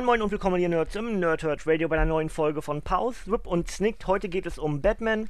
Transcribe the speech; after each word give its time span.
Moin 0.00 0.06
Moin 0.06 0.22
und 0.22 0.30
willkommen 0.30 0.58
hier 0.58 0.70
Nerds 0.70 0.96
im 0.96 1.20
Nerdhurt 1.20 1.66
Radio 1.66 1.86
bei 1.86 1.96
einer 1.96 2.06
neuen 2.06 2.30
Folge 2.30 2.62
von 2.62 2.80
Pause, 2.80 3.30
Whip 3.30 3.46
und 3.46 3.70
Snicked. 3.70 4.06
Heute 4.06 4.30
geht 4.30 4.46
es 4.46 4.58
um 4.58 4.80
Batman 4.80 5.28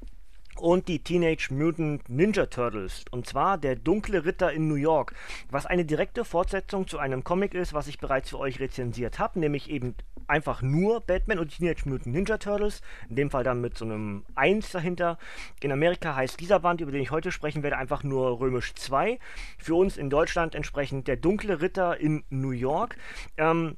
und 0.58 0.86
die 0.86 1.02
Teenage 1.02 1.48
Mutant 1.52 2.08
Ninja 2.08 2.46
Turtles. 2.46 3.04
Und 3.10 3.26
zwar 3.26 3.58
der 3.58 3.74
dunkle 3.74 4.24
Ritter 4.24 4.52
in 4.52 4.68
New 4.68 4.76
York, 4.76 5.12
was 5.50 5.66
eine 5.66 5.84
direkte 5.84 6.24
Fortsetzung 6.24 6.86
zu 6.86 7.00
einem 7.00 7.24
Comic 7.24 7.52
ist, 7.52 7.74
was 7.74 7.88
ich 7.88 7.98
bereits 7.98 8.30
für 8.30 8.38
euch 8.38 8.60
rezensiert 8.60 9.18
habe, 9.18 9.40
nämlich 9.40 9.68
eben 9.70 9.96
einfach 10.28 10.62
nur 10.62 11.00
Batman 11.00 11.40
und 11.40 11.48
Teenage 11.48 11.88
Mutant 11.88 12.14
Ninja 12.14 12.38
Turtles, 12.38 12.80
in 13.08 13.16
dem 13.16 13.30
Fall 13.30 13.42
dann 13.42 13.60
mit 13.60 13.76
so 13.76 13.84
einem 13.84 14.24
1 14.36 14.70
dahinter. 14.70 15.18
In 15.60 15.72
Amerika 15.72 16.14
heißt 16.14 16.38
dieser 16.38 16.60
Band, 16.60 16.80
über 16.80 16.92
den 16.92 17.02
ich 17.02 17.10
heute 17.10 17.32
sprechen 17.32 17.64
werde, 17.64 17.76
einfach 17.76 18.04
nur 18.04 18.38
Römisch 18.38 18.72
2. 18.76 19.18
Für 19.58 19.74
uns 19.74 19.96
in 19.96 20.10
Deutschland 20.10 20.54
entsprechend 20.54 21.08
der 21.08 21.16
dunkle 21.16 21.60
Ritter 21.60 21.98
in 21.98 22.22
New 22.30 22.52
York. 22.52 22.96
Ähm, 23.36 23.76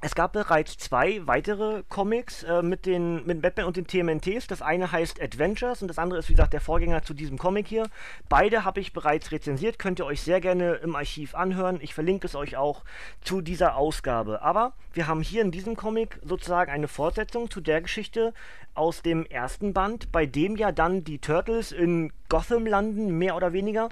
es 0.00 0.14
gab 0.14 0.32
bereits 0.32 0.78
zwei 0.78 1.26
weitere 1.26 1.82
Comics 1.88 2.44
äh, 2.44 2.62
mit, 2.62 2.86
den, 2.86 3.26
mit 3.26 3.42
Batman 3.42 3.66
und 3.66 3.76
den 3.76 3.86
TMNTs. 3.86 4.46
Das 4.46 4.62
eine 4.62 4.92
heißt 4.92 5.20
Adventures 5.20 5.82
und 5.82 5.88
das 5.88 5.98
andere 5.98 6.20
ist, 6.20 6.28
wie 6.28 6.34
gesagt, 6.34 6.52
der 6.52 6.60
Vorgänger 6.60 7.02
zu 7.02 7.14
diesem 7.14 7.36
Comic 7.36 7.66
hier. 7.66 7.88
Beide 8.28 8.64
habe 8.64 8.78
ich 8.78 8.92
bereits 8.92 9.32
rezensiert, 9.32 9.78
könnt 9.78 9.98
ihr 9.98 10.06
euch 10.06 10.22
sehr 10.22 10.40
gerne 10.40 10.74
im 10.74 10.94
Archiv 10.94 11.34
anhören. 11.34 11.80
Ich 11.80 11.94
verlinke 11.94 12.28
es 12.28 12.36
euch 12.36 12.56
auch 12.56 12.84
zu 13.22 13.40
dieser 13.40 13.76
Ausgabe. 13.76 14.42
Aber 14.42 14.72
wir 14.92 15.08
haben 15.08 15.20
hier 15.20 15.42
in 15.42 15.50
diesem 15.50 15.74
Comic 15.74 16.20
sozusagen 16.22 16.70
eine 16.70 16.86
Fortsetzung 16.86 17.50
zu 17.50 17.60
der 17.60 17.80
Geschichte 17.82 18.34
aus 18.74 19.02
dem 19.02 19.26
ersten 19.26 19.72
Band, 19.72 20.12
bei 20.12 20.26
dem 20.26 20.54
ja 20.56 20.70
dann 20.70 21.02
die 21.02 21.18
Turtles 21.18 21.72
in 21.72 22.12
Gotham 22.28 22.66
landen, 22.66 23.18
mehr 23.18 23.34
oder 23.34 23.52
weniger. 23.52 23.88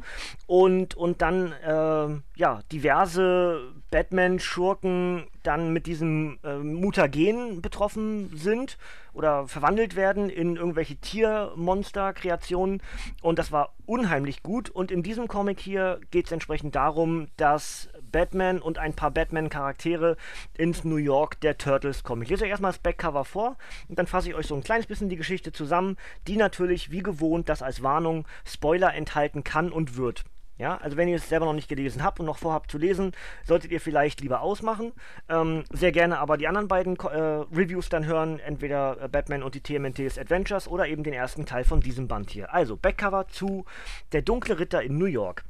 Und, 0.46 0.94
und 0.94 1.20
dann, 1.20 1.50
äh, 1.52 2.38
ja, 2.38 2.60
diverse 2.70 3.72
Batman-Schurken 3.90 5.26
dann 5.42 5.72
mit 5.72 5.86
diesem 5.86 6.38
äh, 6.42 6.56
Mutagen 6.56 7.62
betroffen 7.62 8.30
sind 8.36 8.78
oder 9.12 9.46
verwandelt 9.48 9.96
werden 9.96 10.28
in 10.28 10.56
irgendwelche 10.56 10.96
Tiermonster-Kreationen. 10.96 12.82
Und 13.22 13.38
das 13.38 13.52
war 13.52 13.72
unheimlich 13.86 14.42
gut. 14.42 14.68
Und 14.68 14.90
in 14.90 15.02
diesem 15.02 15.28
Comic 15.28 15.60
hier 15.60 16.00
geht 16.10 16.26
es 16.26 16.32
entsprechend 16.32 16.74
darum, 16.74 17.28
dass 17.36 17.88
Batman 18.12 18.60
und 18.60 18.78
ein 18.78 18.94
paar 18.94 19.10
Batman-Charaktere 19.10 20.16
ins 20.56 20.84
New 20.84 20.96
York 20.96 21.40
der 21.40 21.56
Turtles 21.56 22.02
kommen. 22.02 22.22
Ich 22.22 22.28
lese 22.28 22.44
euch 22.44 22.50
erstmal 22.50 22.72
das 22.72 22.78
Backcover 22.78 23.24
vor 23.24 23.56
und 23.88 23.98
dann 23.98 24.06
fasse 24.06 24.28
ich 24.28 24.34
euch 24.34 24.46
so 24.46 24.54
ein 24.54 24.64
kleines 24.64 24.86
bisschen 24.86 25.08
die 25.08 25.16
Geschichte 25.16 25.52
zusammen, 25.52 25.96
die 26.26 26.36
natürlich 26.36 26.90
wie 26.90 27.02
gewohnt 27.02 27.48
das 27.48 27.62
als 27.62 27.82
Warnung 27.82 28.26
Spoiler 28.44 28.94
enthalten 28.94 29.44
kann 29.44 29.72
und 29.72 29.96
wird. 29.96 30.24
Ja, 30.58 30.78
also 30.78 30.96
wenn 30.96 31.08
ihr 31.08 31.16
es 31.16 31.28
selber 31.28 31.46
noch 31.46 31.52
nicht 31.52 31.68
gelesen 31.68 32.02
habt 32.02 32.18
und 32.18 32.26
noch 32.26 32.38
vorhabt 32.38 32.70
zu 32.70 32.78
lesen, 32.78 33.12
solltet 33.44 33.70
ihr 33.70 33.80
vielleicht 33.80 34.20
lieber 34.22 34.40
ausmachen. 34.40 34.92
Ähm, 35.28 35.64
sehr 35.70 35.92
gerne 35.92 36.18
aber 36.18 36.38
die 36.38 36.48
anderen 36.48 36.68
beiden 36.68 36.96
äh, 36.96 37.18
Reviews 37.54 37.88
dann 37.88 38.06
hören, 38.06 38.38
entweder 38.40 39.00
äh, 39.02 39.08
Batman 39.08 39.42
und 39.42 39.54
die 39.54 39.60
TMNTs 39.60 40.18
Adventures 40.18 40.68
oder 40.68 40.88
eben 40.88 41.02
den 41.02 41.12
ersten 41.12 41.44
Teil 41.44 41.64
von 41.64 41.80
diesem 41.80 42.08
Band 42.08 42.30
hier. 42.30 42.52
Also 42.54 42.76
Backcover 42.76 43.28
zu 43.28 43.64
Der 44.12 44.22
dunkle 44.22 44.58
Ritter 44.58 44.82
in 44.82 44.96
New 44.96 45.06
York. 45.06 45.44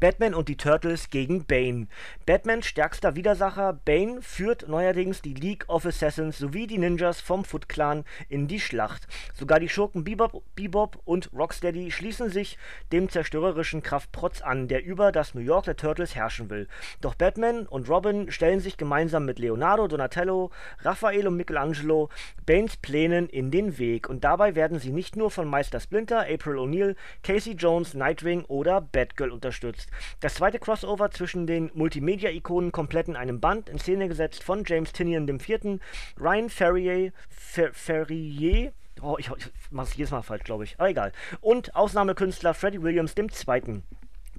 Batman 0.00 0.34
und 0.34 0.48
die 0.48 0.56
Turtles 0.56 1.10
gegen 1.10 1.44
Bane. 1.44 1.88
Batmans 2.26 2.66
stärkster 2.66 3.16
Widersacher 3.16 3.72
Bane 3.84 4.22
führt 4.22 4.68
neuerdings 4.68 5.22
die 5.22 5.34
League 5.34 5.64
of 5.68 5.86
Assassins 5.86 6.38
sowie 6.38 6.66
die 6.66 6.78
Ninjas 6.78 7.20
vom 7.20 7.44
Foot 7.44 7.68
Clan 7.68 8.04
in 8.28 8.48
die 8.48 8.60
Schlacht. 8.60 9.08
Sogar 9.34 9.60
die 9.60 9.68
Schurken 9.68 10.04
Bebop, 10.04 10.42
Bebop 10.54 11.00
und 11.04 11.30
Rocksteady 11.32 11.90
schließen 11.90 12.30
sich 12.30 12.58
dem 12.92 13.08
zerstörerischen 13.08 13.82
Kraftprotz 13.82 14.40
an, 14.40 14.68
der 14.68 14.84
über 14.84 15.12
das 15.12 15.34
New 15.34 15.40
York 15.40 15.64
der 15.64 15.76
Turtles 15.76 16.14
herrschen 16.14 16.50
will. 16.50 16.68
Doch 17.00 17.14
Batman 17.14 17.66
und 17.66 17.88
Robin 17.88 18.30
stellen 18.30 18.60
sich 18.60 18.76
gemeinsam 18.76 19.24
mit 19.24 19.38
Leonardo, 19.38 19.88
Donatello, 19.88 20.50
Raphael 20.80 21.26
und 21.26 21.36
Michelangelo 21.36 22.08
Banes 22.46 22.76
Plänen 22.76 23.28
in 23.28 23.50
den 23.50 23.78
Weg. 23.78 24.08
Und 24.08 24.24
dabei 24.24 24.54
werden 24.54 24.78
sie 24.78 24.92
nicht 24.92 25.16
nur 25.16 25.30
von 25.30 25.48
Meister 25.48 25.80
Splinter, 25.80 26.20
April 26.20 26.58
O'Neil, 26.58 26.96
Casey 27.22 27.54
Jones, 27.54 27.94
Nightwing 27.94 28.44
oder 28.44 28.80
Batgirl 28.80 29.30
unterstützt. 29.30 29.77
Das 30.20 30.34
zweite 30.34 30.58
Crossover 30.58 31.10
zwischen 31.10 31.46
den 31.46 31.70
Multimedia-Ikonen 31.74 32.72
komplett 32.72 33.08
in 33.08 33.16
einem 33.16 33.40
Band, 33.40 33.68
in 33.68 33.78
Szene 33.78 34.08
gesetzt 34.08 34.42
von 34.42 34.64
James 34.66 34.92
Tinian 34.92 35.28
IV., 35.28 35.80
Ryan 36.18 36.50
Ferrier, 36.50 37.12
Fer 37.28 37.72
Ferrier 37.72 38.72
Oh, 39.00 39.16
ich, 39.18 39.30
ich 39.30 39.46
mach's 39.70 39.94
jedes 39.96 40.10
Mal 40.10 40.22
falsch, 40.22 40.44
glaube 40.44 40.64
ich. 40.64 40.74
Aber 40.78 40.88
egal. 40.88 41.12
Und 41.40 41.76
Ausnahmekünstler 41.76 42.54
Freddie 42.54 42.82
Williams 42.82 43.14
II. 43.16 43.82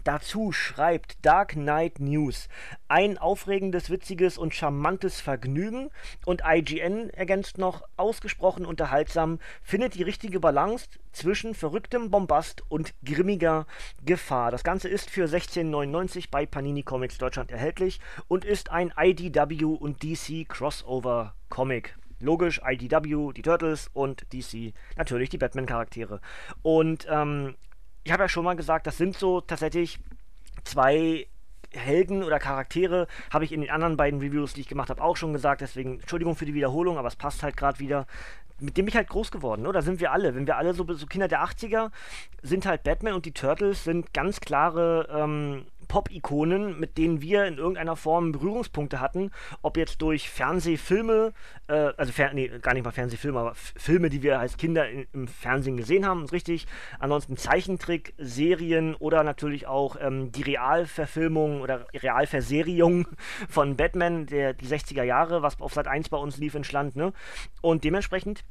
Dazu 0.04 0.52
schreibt 0.52 1.24
Dark 1.26 1.54
Knight 1.54 2.00
News 2.00 2.48
ein 2.88 3.18
aufregendes, 3.18 3.90
witziges 3.90 4.38
und 4.38 4.56
charmantes 4.56 5.20
Vergnügen 5.20 5.90
und 6.26 6.42
IGN 6.46 7.10
ergänzt 7.10 7.58
noch 7.58 7.84
ausgesprochen 7.98 8.66
unterhaltsam, 8.66 9.40
findet 9.62 9.96
die 9.96 10.04
richtige 10.04 10.40
Balance 10.40 10.88
zwischen 11.12 11.54
verrücktem 11.54 12.12
Bombast 12.12 12.64
und 12.70 12.94
grimmiger 13.04 13.68
Gefahr. 14.06 14.52
Das 14.52 14.64
Ganze 14.64 14.88
ist 14.88 15.10
für 15.10 15.26
16,99 15.26 16.28
bei 16.32 16.46
Panini 16.46 16.84
Comics 16.84 17.18
Deutschland 17.18 17.52
erhältlich 17.52 18.00
und 18.28 18.46
ist 18.46 18.72
ein 18.72 18.94
IDW 18.98 19.66
und 19.66 20.02
DC 20.02 20.48
Crossover 20.48 21.36
Comic. 21.50 21.98
Logisch, 22.22 22.62
IDW, 22.66 23.32
die 23.34 23.42
Turtles 23.42 23.90
und 23.94 24.26
DC 24.34 24.74
natürlich 24.98 25.30
die 25.30 25.38
Batman-Charaktere. 25.38 26.20
Und 26.62 27.08
ähm, 27.10 27.56
ich 28.04 28.12
habe 28.12 28.24
ja 28.24 28.30
schon 28.30 28.46
mal 28.46 28.56
gesagt, 28.56 28.88
das 28.88 28.98
sind 28.98 29.18
so 29.18 29.42
tatsächlich 29.42 30.00
zwei 30.64 31.28
Helden 31.72 32.24
oder 32.24 32.40
Charaktere, 32.40 33.08
habe 33.32 33.46
ich 33.46 33.52
in 33.52 33.62
den 33.62 33.70
anderen 33.70 33.98
beiden 33.98 34.20
Reviews, 34.20 34.54
die 34.54 34.62
ich 34.62 34.68
gemacht 34.68 34.90
habe, 34.90 35.04
auch 35.04 35.18
schon 35.18 35.34
gesagt. 35.34 35.62
Deswegen 35.62 36.00
Entschuldigung 36.00 36.36
für 36.36 36.46
die 36.46 36.54
Wiederholung, 36.54 36.98
aber 36.98 37.08
es 37.08 37.16
passt 37.16 37.44
halt 37.44 37.58
gerade 37.58 37.80
wieder. 37.80 38.08
Mit 38.60 38.76
dem 38.76 38.86
bin 38.86 38.90
ich 38.90 38.96
halt 38.96 39.08
groß 39.08 39.32
geworden, 39.32 39.68
oder? 39.68 39.82
sind 39.82 40.02
wir 40.02 40.12
alle. 40.12 40.36
Wenn 40.36 40.48
wir 40.48 40.58
alle 40.58 40.74
so, 40.74 40.86
so 40.94 41.06
Kinder 41.06 41.28
der 41.28 41.44
80er 41.44 41.92
sind 42.42 42.66
halt 42.66 42.84
Batman 42.84 43.14
und 43.14 43.26
die 43.26 43.32
Turtles 43.32 43.84
sind 43.84 44.14
ganz 44.14 44.42
klare 44.42 45.08
ähm, 45.12 45.66
Pop-Ikonen, 45.90 46.80
mit 46.80 46.98
denen 46.98 47.22
wir 47.22 47.46
in 47.46 47.58
irgendeiner 47.58 47.98
Form 47.98 48.32
Berührungspunkte 48.32 49.02
hatten, 49.02 49.32
ob 49.62 49.76
jetzt 49.76 50.02
durch 50.02 50.30
Fernsehfilme, 50.30 51.34
äh, 51.68 51.74
also 51.98 52.14
Fer 52.14 52.34
nee, 52.34 52.48
gar 52.62 52.74
nicht 52.74 52.86
mal 52.86 52.92
Fernsehfilme, 52.92 53.38
aber 53.38 53.52
F 53.52 53.74
Filme, 53.76 54.10
die 54.10 54.24
wir 54.24 54.40
als 54.40 54.56
Kinder 54.56 54.88
in, 54.88 55.08
im 55.12 55.28
Fernsehen 55.28 55.76
gesehen 55.76 56.06
haben, 56.06 56.24
ist 56.24 56.32
richtig. 56.32 56.68
Ansonsten 57.00 57.36
Zeichentrick, 57.36 58.14
Serien 58.18 58.96
oder 58.96 59.24
natürlich 59.24 59.68
auch 59.68 59.98
ähm, 60.00 60.32
die 60.32 60.44
Realverfilmung 60.44 61.62
oder 61.62 61.88
Realverseriung 61.94 63.08
von 63.50 63.76
Batman, 63.76 64.28
der 64.28 64.54
die 64.54 64.68
60er 64.68 65.04
Jahre, 65.04 65.42
was 65.42 65.60
auf 65.60 65.74
Sat 65.74 65.88
1 65.88 66.10
bei 66.10 66.18
uns 66.18 66.38
lief 66.38 66.56
in 66.56 66.64
Schland, 66.64 66.96
ne? 66.96 67.12
Und 67.62 67.84
dementsprechend 67.84 68.44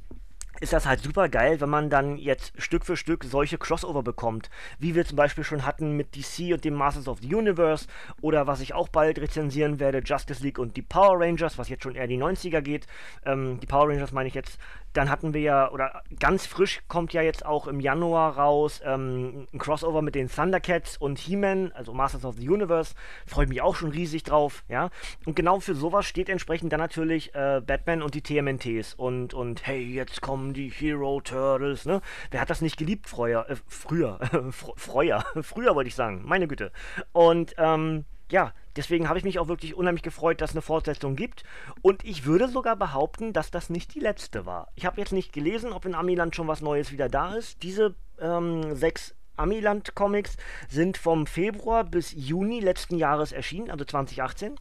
ist 0.59 0.73
das 0.73 0.85
halt 0.85 1.01
super 1.01 1.29
geil, 1.29 1.61
wenn 1.61 1.69
man 1.69 1.89
dann 1.89 2.17
jetzt 2.17 2.53
Stück 2.61 2.85
für 2.85 2.97
Stück 2.97 3.23
solche 3.23 3.57
Crossover 3.57 4.03
bekommt, 4.03 4.49
wie 4.77 4.95
wir 4.95 5.05
zum 5.05 5.15
Beispiel 5.15 5.43
schon 5.43 5.65
hatten 5.65 5.95
mit 5.95 6.15
DC 6.15 6.53
und 6.53 6.65
dem 6.65 6.73
Masters 6.73 7.07
of 7.07 7.19
the 7.21 7.33
Universe 7.33 7.87
oder 8.21 8.47
was 8.47 8.61
ich 8.61 8.73
auch 8.73 8.89
bald 8.89 9.19
rezensieren 9.19 9.79
werde, 9.79 10.01
Justice 10.03 10.43
League 10.43 10.59
und 10.59 10.75
die 10.77 10.81
Power 10.81 11.19
Rangers, 11.19 11.57
was 11.57 11.69
jetzt 11.69 11.83
schon 11.83 11.95
eher 11.95 12.07
die 12.07 12.17
90er 12.17 12.61
geht. 12.61 12.87
Ähm, 13.25 13.59
die 13.59 13.67
Power 13.67 13.89
Rangers 13.89 14.11
meine 14.11 14.27
ich 14.27 14.35
jetzt 14.35 14.59
dann 14.93 15.09
hatten 15.09 15.33
wir 15.33 15.41
ja, 15.41 15.71
oder 15.71 16.01
ganz 16.19 16.45
frisch 16.45 16.81
kommt 16.87 17.13
ja 17.13 17.21
jetzt 17.21 17.45
auch 17.45 17.67
im 17.67 17.79
Januar 17.79 18.37
raus 18.37 18.81
ähm, 18.83 19.47
ein 19.53 19.59
Crossover 19.59 20.01
mit 20.01 20.15
den 20.15 20.29
Thundercats 20.29 20.97
und 20.97 21.19
He-Man, 21.19 21.71
also 21.73 21.93
Masters 21.93 22.25
of 22.25 22.35
the 22.37 22.49
Universe. 22.49 22.95
Freue 23.25 23.47
mich 23.47 23.61
auch 23.61 23.75
schon 23.75 23.91
riesig 23.91 24.23
drauf, 24.23 24.63
ja. 24.67 24.89
Und 25.25 25.35
genau 25.35 25.59
für 25.59 25.75
sowas 25.75 26.05
steht 26.05 26.29
entsprechend 26.29 26.73
dann 26.73 26.79
natürlich 26.79 27.33
äh, 27.35 27.61
Batman 27.65 28.01
und 28.01 28.15
die 28.15 28.21
TMNTs 28.21 28.95
und, 28.95 29.33
und 29.33 29.65
hey, 29.65 29.83
jetzt 29.83 30.21
kommen 30.21 30.53
die 30.53 30.69
Hero 30.69 31.21
Turtles, 31.21 31.85
ne? 31.85 32.01
Wer 32.31 32.41
hat 32.41 32.49
das 32.49 32.61
nicht 32.61 32.77
geliebt, 32.77 33.07
Freuer, 33.07 33.45
äh, 33.49 33.55
früher, 33.67 34.19
Freuer, 34.51 35.23
früher 35.41 35.75
wollte 35.75 35.87
ich 35.87 35.95
sagen, 35.95 36.23
meine 36.25 36.47
Güte. 36.47 36.71
Und, 37.11 37.53
ähm, 37.57 38.05
ja, 38.31 38.53
deswegen 38.75 39.09
habe 39.09 39.17
ich 39.17 39.25
mich 39.25 39.39
auch 39.39 39.47
wirklich 39.47 39.75
unheimlich 39.75 40.03
gefreut, 40.03 40.41
dass 40.41 40.51
es 40.51 40.55
eine 40.55 40.61
Fortsetzung 40.61 41.15
gibt. 41.15 41.43
Und 41.81 42.03
ich 42.05 42.25
würde 42.25 42.47
sogar 42.47 42.75
behaupten, 42.75 43.33
dass 43.33 43.51
das 43.51 43.69
nicht 43.69 43.95
die 43.95 43.99
letzte 43.99 44.45
war. 44.45 44.69
Ich 44.75 44.85
habe 44.85 44.99
jetzt 44.99 45.13
nicht 45.13 45.33
gelesen, 45.33 45.73
ob 45.73 45.85
in 45.85 45.95
Amiland 45.95 46.35
schon 46.35 46.47
was 46.47 46.61
Neues 46.61 46.91
wieder 46.91 47.09
da 47.09 47.35
ist. 47.35 47.63
Diese 47.63 47.95
ähm, 48.19 48.75
sechs 48.75 49.15
Amiland 49.35 49.95
Comics 49.95 50.37
sind 50.67 50.97
vom 50.97 51.25
Februar 51.25 51.83
bis 51.83 52.13
Juni 52.15 52.59
letzten 52.59 52.97
Jahres 52.97 53.31
erschienen, 53.31 53.71
also 53.71 53.85
2018. 53.85 54.55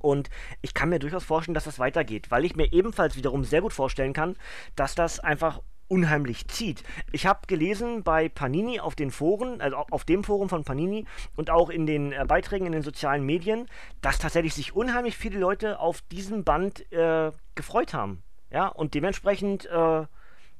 Und 0.00 0.28
ich 0.60 0.74
kann 0.74 0.90
mir 0.90 0.98
durchaus 0.98 1.24
vorstellen, 1.24 1.54
dass 1.54 1.64
das 1.64 1.78
weitergeht, 1.78 2.30
weil 2.30 2.44
ich 2.44 2.56
mir 2.56 2.72
ebenfalls 2.72 3.16
wiederum 3.16 3.44
sehr 3.44 3.62
gut 3.62 3.72
vorstellen 3.72 4.12
kann, 4.12 4.36
dass 4.76 4.94
das 4.94 5.18
einfach 5.20 5.60
unheimlich 5.88 6.46
zieht. 6.48 6.82
Ich 7.12 7.26
habe 7.26 7.40
gelesen 7.46 8.02
bei 8.02 8.28
Panini 8.28 8.80
auf 8.80 8.94
den 8.94 9.10
Foren, 9.10 9.60
also 9.60 9.76
auf 9.76 10.04
dem 10.04 10.22
Forum 10.24 10.48
von 10.48 10.64
Panini 10.64 11.06
und 11.36 11.50
auch 11.50 11.70
in 11.70 11.86
den 11.86 12.12
äh, 12.12 12.24
Beiträgen 12.26 12.66
in 12.66 12.72
den 12.72 12.82
sozialen 12.82 13.24
Medien, 13.24 13.66
dass 14.00 14.18
tatsächlich 14.18 14.54
sich 14.54 14.74
unheimlich 14.74 15.16
viele 15.16 15.38
Leute 15.38 15.80
auf 15.80 16.02
diesem 16.02 16.44
Band 16.44 16.90
äh, 16.92 17.32
gefreut 17.54 17.94
haben. 17.94 18.22
Ja, 18.50 18.68
und 18.68 18.94
dementsprechend 18.94 19.66
äh, 19.66 20.06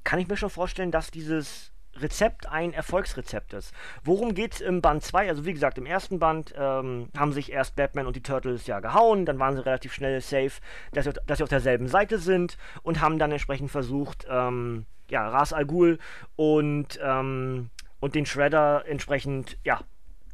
kann 0.04 0.18
ich 0.18 0.28
mir 0.28 0.36
schon 0.36 0.50
vorstellen, 0.50 0.90
dass 0.90 1.10
dieses 1.10 1.72
Rezept 2.00 2.48
ein 2.48 2.72
Erfolgsrezept 2.72 3.52
ist. 3.52 3.74
Worum 4.04 4.34
geht 4.34 4.54
es 4.54 4.60
im 4.60 4.80
Band 4.80 5.02
2? 5.02 5.28
Also 5.28 5.44
wie 5.44 5.52
gesagt, 5.52 5.78
im 5.78 5.86
ersten 5.86 6.18
Band 6.18 6.54
ähm, 6.56 7.08
haben 7.16 7.32
sich 7.32 7.50
erst 7.52 7.76
Batman 7.76 8.06
und 8.06 8.16
die 8.16 8.22
Turtles 8.22 8.66
ja 8.66 8.80
gehauen, 8.80 9.26
dann 9.26 9.38
waren 9.38 9.56
sie 9.56 9.64
relativ 9.64 9.92
schnell 9.92 10.20
safe, 10.20 10.60
dass 10.92 11.04
sie, 11.04 11.12
dass 11.26 11.38
sie 11.38 11.44
auf 11.44 11.48
derselben 11.48 11.88
Seite 11.88 12.18
sind 12.18 12.56
und 12.82 13.00
haben 13.00 13.18
dann 13.18 13.32
entsprechend 13.32 13.70
versucht, 13.70 14.26
ähm, 14.30 14.86
ja, 15.10 15.28
Ras 15.28 15.52
Al 15.52 15.66
Ghul 15.66 15.98
und, 16.36 16.98
ähm, 17.02 17.70
und 18.00 18.14
den 18.14 18.26
Shredder 18.26 18.84
entsprechend, 18.86 19.58
ja, 19.64 19.80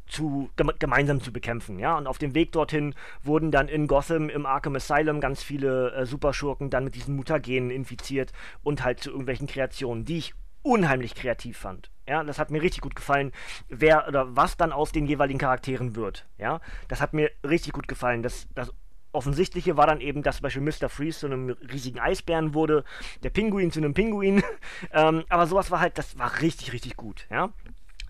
zu, 0.07 0.49
gemeinsam 0.79 1.19
zu 1.21 1.33
bekämpfen, 1.33 1.79
ja. 1.79 1.97
Und 1.97 2.07
auf 2.07 2.17
dem 2.17 2.35
Weg 2.35 2.51
dorthin 2.51 2.93
wurden 3.23 3.51
dann 3.51 3.67
in 3.67 3.87
Gotham 3.87 4.29
im 4.29 4.45
Arkham 4.45 4.75
Asylum 4.75 5.19
ganz 5.19 5.41
viele 5.41 5.93
äh, 5.93 6.05
Superschurken 6.05 6.69
dann 6.69 6.83
mit 6.83 6.95
diesen 6.95 7.15
Mutagenen 7.15 7.71
infiziert 7.71 8.31
und 8.63 8.83
halt 8.83 8.99
zu 8.99 9.09
irgendwelchen 9.09 9.47
Kreationen, 9.47 10.05
die 10.05 10.17
ich 10.17 10.33
unheimlich 10.61 11.15
kreativ 11.15 11.57
fand. 11.57 11.91
Ja, 12.07 12.23
das 12.23 12.37
hat 12.37 12.51
mir 12.51 12.61
richtig 12.61 12.81
gut 12.81 12.95
gefallen, 12.95 13.31
wer 13.67 14.07
oder 14.07 14.35
was 14.35 14.57
dann 14.57 14.71
aus 14.71 14.91
den 14.91 15.07
jeweiligen 15.07 15.39
Charakteren 15.39 15.95
wird. 15.95 16.27
Ja, 16.37 16.59
das 16.87 17.01
hat 17.01 17.13
mir 17.13 17.31
richtig 17.43 17.73
gut 17.73 17.87
gefallen. 17.87 18.21
Das, 18.21 18.47
das 18.53 18.71
Offensichtliche 19.15 19.77
war 19.77 19.87
dann 19.87 20.01
eben, 20.01 20.23
dass 20.23 20.37
zum 20.37 20.43
Beispiel 20.43 20.61
Mr. 20.61 20.89
Freeze 20.89 21.19
zu 21.19 21.25
einem 21.27 21.51
riesigen 21.71 21.99
Eisbären 21.99 22.53
wurde, 22.53 22.83
der 23.23 23.29
Pinguin 23.29 23.71
zu 23.71 23.79
einem 23.79 23.93
Pinguin. 23.93 24.43
ähm, 24.93 25.23
aber 25.29 25.47
sowas 25.47 25.71
war 25.71 25.79
halt, 25.79 25.97
das 25.97 26.17
war 26.17 26.41
richtig, 26.41 26.73
richtig 26.73 26.95
gut. 26.95 27.25
Ja, 27.29 27.51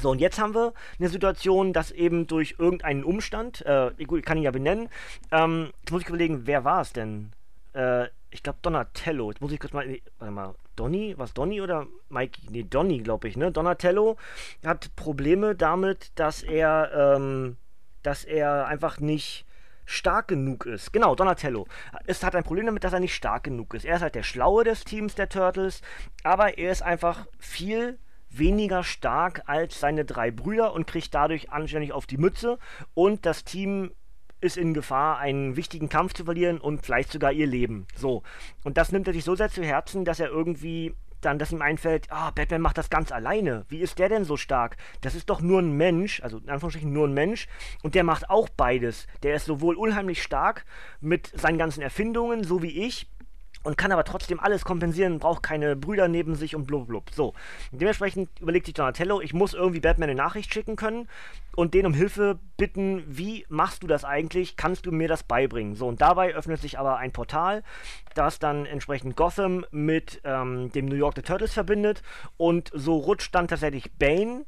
so, 0.02 0.12
und 0.12 0.20
jetzt 0.20 0.40
haben 0.40 0.54
wir 0.54 0.74
eine 1.00 1.10
Situation, 1.10 1.72
dass 1.72 1.92
eben 1.92 2.28
durch 2.28 2.56
irgendeinen 2.58 3.04
Umstand, 3.04 3.66
äh, 3.66 3.92
ich 3.98 4.08
kann 4.24 4.38
ihn 4.38 4.44
ja 4.44 4.52
benennen, 4.52 4.90
ähm, 5.32 5.72
jetzt 5.82 5.92
muss 5.92 6.02
ich 6.02 6.10
überlegen, 6.10 6.46
wer 6.46 6.66
war 6.66 6.82
es 6.82 6.92
denn? 6.92 7.32
Äh, 7.74 8.08
ich 8.30 8.44
glaube 8.44 8.60
Donatello. 8.62 9.32
Jetzt 9.32 9.42
muss 9.42 9.54
ich 9.54 9.60
kurz 9.60 9.72
mal, 9.72 9.88
warte 10.20 10.34
mal, 10.34 10.56
Donny? 10.76 11.14
Was 11.18 11.34
Donny 11.34 11.62
oder 11.62 11.88
Mike? 12.10 12.42
Nee, 12.50 12.64
Donny, 12.70 13.00
glaube 13.00 13.30
ich, 13.30 13.38
ne? 13.38 13.52
Donatello 13.52 14.18
hat 14.66 14.94
Probleme 14.98 15.56
damit, 15.56 16.12
dass 16.16 16.44
er, 16.44 17.16
ähm, 17.16 17.56
dass 18.04 18.26
er 18.26 18.68
einfach 18.68 19.00
nicht 19.00 19.46
stark 19.86 20.28
genug 20.28 20.66
ist. 20.66 20.92
Genau, 20.94 21.16
Donatello. 21.16 21.68
Es 22.06 22.24
hat 22.24 22.36
ein 22.36 22.44
Problem 22.44 22.66
damit, 22.66 22.84
dass 22.84 22.94
er 22.94 23.00
nicht 23.00 23.16
stark 23.16 23.44
genug 23.44 23.74
ist. 23.74 23.86
Er 23.86 23.96
ist 23.96 24.02
halt 24.02 24.16
der 24.16 24.24
Schlaue 24.24 24.64
des 24.64 24.84
Teams 24.84 25.16
der 25.16 25.30
Turtles, 25.30 25.82
aber 26.24 26.58
er 26.58 26.72
ist 26.72 26.82
einfach 26.82 27.28
viel 27.40 28.00
weniger 28.30 28.84
stark 28.84 29.44
als 29.46 29.80
seine 29.80 30.06
drei 30.06 30.32
Brüder 30.32 30.74
und 30.74 30.88
kriegt 30.88 31.14
dadurch 31.14 31.52
anständig 31.52 31.94
auf 31.94 32.06
die 32.06 32.18
Mütze 32.18 32.60
und 32.94 33.26
das 33.26 33.44
Team 33.44 33.92
ist 34.42 34.58
in 34.58 34.74
Gefahr, 34.74 35.18
einen 35.18 35.56
wichtigen 35.56 35.90
Kampf 35.90 36.14
zu 36.14 36.26
verlieren 36.26 36.60
und 36.60 36.86
vielleicht 36.86 37.12
sogar 37.12 37.32
ihr 37.32 37.48
Leben. 37.48 37.88
So. 37.96 38.22
Und 38.64 38.78
das 38.78 38.92
nimmt 38.92 39.08
er 39.08 39.14
sich 39.14 39.24
so 39.24 39.36
sehr 39.36 39.50
zu 39.50 39.64
Herzen, 39.64 40.06
dass 40.06 40.20
er 40.20 40.30
irgendwie 40.30 40.94
dann, 41.26 41.40
dass 41.40 41.52
ihm 41.52 41.62
einfällt, 41.62 42.08
ah, 42.12 42.32
Batman 42.32 42.62
macht 42.62 42.78
das 42.78 42.90
ganz 42.90 43.12
alleine. 43.12 43.66
Wie 43.70 43.80
ist 43.80 44.00
der 44.00 44.10
denn 44.10 44.24
so 44.24 44.38
stark? 44.38 44.78
Das 45.02 45.16
ist 45.16 45.30
doch 45.30 45.42
nur 45.42 45.62
ein 45.62 45.72
Mensch, 45.72 46.22
also 46.22 46.38
in 46.38 46.50
Anführungsstrichen 46.50 46.94
nur 46.94 47.08
ein 47.08 47.14
Mensch, 47.14 47.48
und 47.84 47.96
der 47.96 48.04
macht 48.04 48.30
auch 48.30 48.50
beides. 48.50 49.08
Der 49.24 49.36
ist 49.36 49.46
sowohl 49.46 49.76
unheimlich 49.76 50.22
stark 50.22 50.66
mit 51.02 51.32
seinen 51.40 51.58
ganzen 51.58 51.82
Erfindungen, 51.82 52.44
so 52.44 52.62
wie 52.62 52.86
ich, 52.86 53.08
und 53.66 53.78
kann 53.78 53.92
aber 53.92 54.04
trotzdem 54.04 54.40
alles 54.40 54.64
kompensieren, 54.64 55.20
braucht 55.20 55.44
keine 55.44 55.76
Brüder 55.76 56.08
neben 56.08 56.36
sich 56.36 56.56
und 56.56 56.66
blub 56.66 56.88
blub. 56.88 57.10
So. 57.12 57.34
Dementsprechend 57.72 58.30
überlegt 58.40 58.68
sich 58.68 58.76
Donatello, 58.76 59.22
ich 59.22 59.34
muss 59.34 59.54
irgendwie 59.54 59.80
Batman 59.80 60.10
eine 60.10 60.18
Nachricht 60.18 60.54
schicken 60.54 60.76
können 60.76 61.10
und 61.56 61.74
den 61.74 61.88
um 61.88 61.94
Hilfe 61.94 62.40
bitten, 62.58 63.04
wie 63.08 63.46
machst 63.50 63.82
du 63.82 63.88
das 63.88 64.06
eigentlich? 64.06 64.56
Kannst 64.56 64.86
du 64.86 64.92
mir 64.92 65.08
das 65.08 65.24
beibringen? 65.24 65.76
So, 65.76 65.88
und 65.88 66.00
dabei 66.00 66.36
öffnet 66.36 66.62
sich 66.62 66.78
aber 66.78 66.98
ein 66.98 67.12
Portal, 67.12 67.64
das 68.14 68.38
dann 68.38 68.68
entsprechend 68.68 69.16
Gotham 69.16 69.66
mit 69.72 70.22
ähm, 70.24 70.72
dem 70.72 70.86
New 70.86 70.96
York 70.96 71.16
the 71.16 71.24
Turtles 71.24 71.54
verbindet 71.54 72.04
und 72.38 72.70
so 72.74 72.98
rutscht 72.98 73.34
dann 73.34 73.48
tatsächlich 73.48 73.92
Bane 73.94 74.46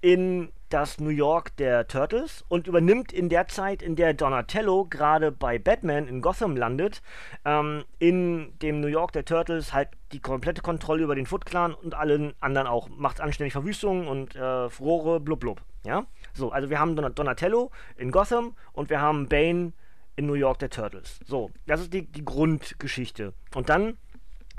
in 0.00 0.48
das 0.74 0.98
New 0.98 1.10
York 1.10 1.54
der 1.58 1.86
Turtles 1.86 2.44
und 2.48 2.66
übernimmt 2.66 3.12
in 3.12 3.28
der 3.28 3.46
Zeit, 3.46 3.80
in 3.80 3.94
der 3.94 4.12
Donatello 4.12 4.86
gerade 4.86 5.30
bei 5.30 5.56
Batman 5.56 6.08
in 6.08 6.20
Gotham 6.20 6.56
landet, 6.56 7.00
ähm, 7.44 7.84
in 8.00 8.58
dem 8.58 8.80
New 8.80 8.88
York 8.88 9.12
der 9.12 9.24
Turtles 9.24 9.72
halt 9.72 9.90
die 10.10 10.18
komplette 10.18 10.62
Kontrolle 10.62 11.04
über 11.04 11.14
den 11.14 11.26
Foot 11.26 11.46
Clan 11.46 11.74
und 11.74 11.94
allen 11.94 12.34
anderen 12.40 12.66
auch. 12.66 12.88
Macht 12.88 13.20
anständig 13.20 13.52
Verwüstungen 13.52 14.08
und 14.08 14.34
äh, 14.34 14.68
Furore, 14.68 15.20
blub 15.20 15.38
blub. 15.38 15.62
Ja? 15.86 16.06
So, 16.32 16.50
also 16.50 16.70
wir 16.70 16.80
haben 16.80 16.96
Don 16.96 17.14
Donatello 17.14 17.70
in 17.96 18.10
Gotham 18.10 18.56
und 18.72 18.90
wir 18.90 19.00
haben 19.00 19.28
Bane 19.28 19.74
in 20.16 20.26
New 20.26 20.34
York 20.34 20.58
der 20.58 20.70
Turtles. 20.70 21.20
So, 21.24 21.52
das 21.66 21.82
ist 21.82 21.92
die, 21.92 22.10
die 22.10 22.24
Grundgeschichte. 22.24 23.32
Und 23.54 23.68
dann 23.68 23.96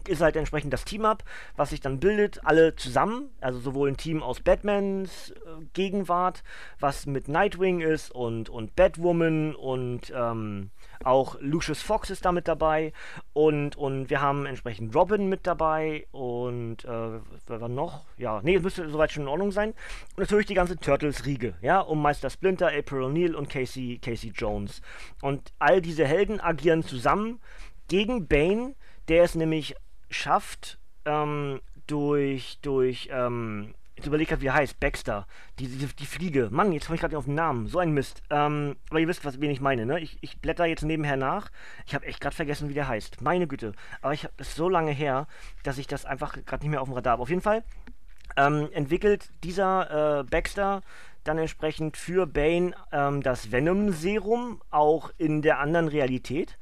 ist 0.07 0.21
halt 0.21 0.35
entsprechend 0.35 0.73
das 0.73 0.85
Team-Up, 0.85 1.23
was 1.55 1.69
sich 1.69 1.81
dann 1.81 1.99
bildet, 1.99 2.45
alle 2.45 2.75
zusammen, 2.75 3.29
also 3.41 3.59
sowohl 3.59 3.89
ein 3.89 3.97
Team 3.97 4.23
aus 4.23 4.39
Batmans 4.39 5.31
äh, 5.31 5.35
Gegenwart, 5.73 6.43
was 6.79 7.05
mit 7.05 7.27
Nightwing 7.27 7.81
ist 7.81 8.11
und, 8.11 8.49
und 8.49 8.75
Batwoman 8.75 9.55
und 9.55 10.13
ähm, 10.15 10.71
auch 11.03 11.37
Lucius 11.39 11.81
Fox 11.81 12.09
ist 12.09 12.25
da 12.25 12.31
mit 12.31 12.47
dabei 12.47 12.93
und, 13.33 13.75
und 13.75 14.09
wir 14.09 14.21
haben 14.21 14.45
entsprechend 14.45 14.95
Robin 14.95 15.27
mit 15.27 15.45
dabei 15.45 16.07
und 16.11 16.85
äh, 16.85 16.87
wer 16.87 17.61
war 17.61 17.69
noch? 17.69 18.05
Ja, 18.17 18.41
nee, 18.43 18.55
es 18.55 18.63
müsste 18.63 18.89
soweit 18.89 19.11
schon 19.11 19.23
in 19.23 19.29
Ordnung 19.29 19.51
sein. 19.51 19.69
Und 20.15 20.19
natürlich 20.19 20.45
die 20.45 20.53
ganze 20.53 20.77
Turtles-Riege, 20.77 21.55
ja, 21.61 21.79
um 21.79 22.01
Meister 22.01 22.29
Splinter, 22.29 22.67
April 22.67 23.03
O'Neil 23.03 23.33
und 23.33 23.49
Casey, 23.49 23.99
Casey 24.01 24.31
Jones. 24.35 24.81
Und 25.21 25.53
all 25.59 25.81
diese 25.81 26.05
Helden 26.05 26.39
agieren 26.39 26.83
zusammen 26.83 27.39
gegen 27.87 28.27
Bane, 28.27 28.75
der 29.07 29.23
es 29.23 29.35
nämlich 29.35 29.75
schafft, 30.09 30.77
ähm, 31.05 31.61
durch, 31.87 32.59
durch, 32.61 33.09
ähm, 33.11 33.75
jetzt 33.95 34.07
überlegt 34.07 34.29
gerade, 34.29 34.41
wie 34.41 34.47
er 34.47 34.55
heißt, 34.55 34.79
Baxter, 34.79 35.27
die, 35.59 35.67
die, 35.67 35.85
die 35.85 36.05
Fliege. 36.05 36.49
Mann, 36.51 36.71
jetzt 36.71 36.87
komme 36.87 36.95
ich 36.95 37.01
gerade 37.01 37.17
auf 37.17 37.25
den 37.25 37.35
Namen. 37.35 37.67
So 37.67 37.79
ein 37.79 37.91
Mist. 37.91 38.23
Ähm, 38.29 38.75
aber 38.89 38.99
ihr 38.99 39.07
wisst, 39.07 39.23
was, 39.23 39.39
wen 39.39 39.51
ich 39.51 39.61
meine, 39.61 39.85
ne? 39.85 39.99
Ich, 39.99 40.17
ich 40.21 40.39
blätter 40.39 40.65
jetzt 40.65 40.83
nebenher 40.83 41.17
nach. 41.17 41.49
Ich 41.85 41.95
habe 41.95 42.05
echt 42.05 42.19
gerade 42.19 42.35
vergessen, 42.35 42.69
wie 42.69 42.73
der 42.73 42.87
heißt. 42.87 43.21
Meine 43.21 43.47
Güte. 43.47 43.73
Aber 44.01 44.13
ich 44.13 44.23
habe 44.23 44.33
es 44.37 44.55
so 44.55 44.67
lange 44.67 44.91
her, 44.91 45.27
dass 45.63 45.77
ich 45.77 45.87
das 45.87 46.05
einfach 46.05 46.33
gerade 46.45 46.63
nicht 46.63 46.71
mehr 46.71 46.81
auf 46.81 46.89
dem 46.89 46.95
Radar 46.95 47.13
habe. 47.13 47.21
Auf 47.21 47.29
jeden 47.29 47.41
Fall 47.41 47.63
ähm, 48.37 48.69
entwickelt 48.73 49.29
dieser 49.43 50.19
äh, 50.19 50.23
Baxter 50.23 50.81
dann 51.23 51.37
entsprechend 51.39 51.97
für 51.97 52.27
Bane 52.27 52.73
ähm, 52.91 53.21
das 53.21 53.51
Venom-Serum 53.51 54.61
auch 54.69 55.11
in 55.17 55.41
der 55.41 55.59
anderen 55.59 55.87
Realität 55.87 56.57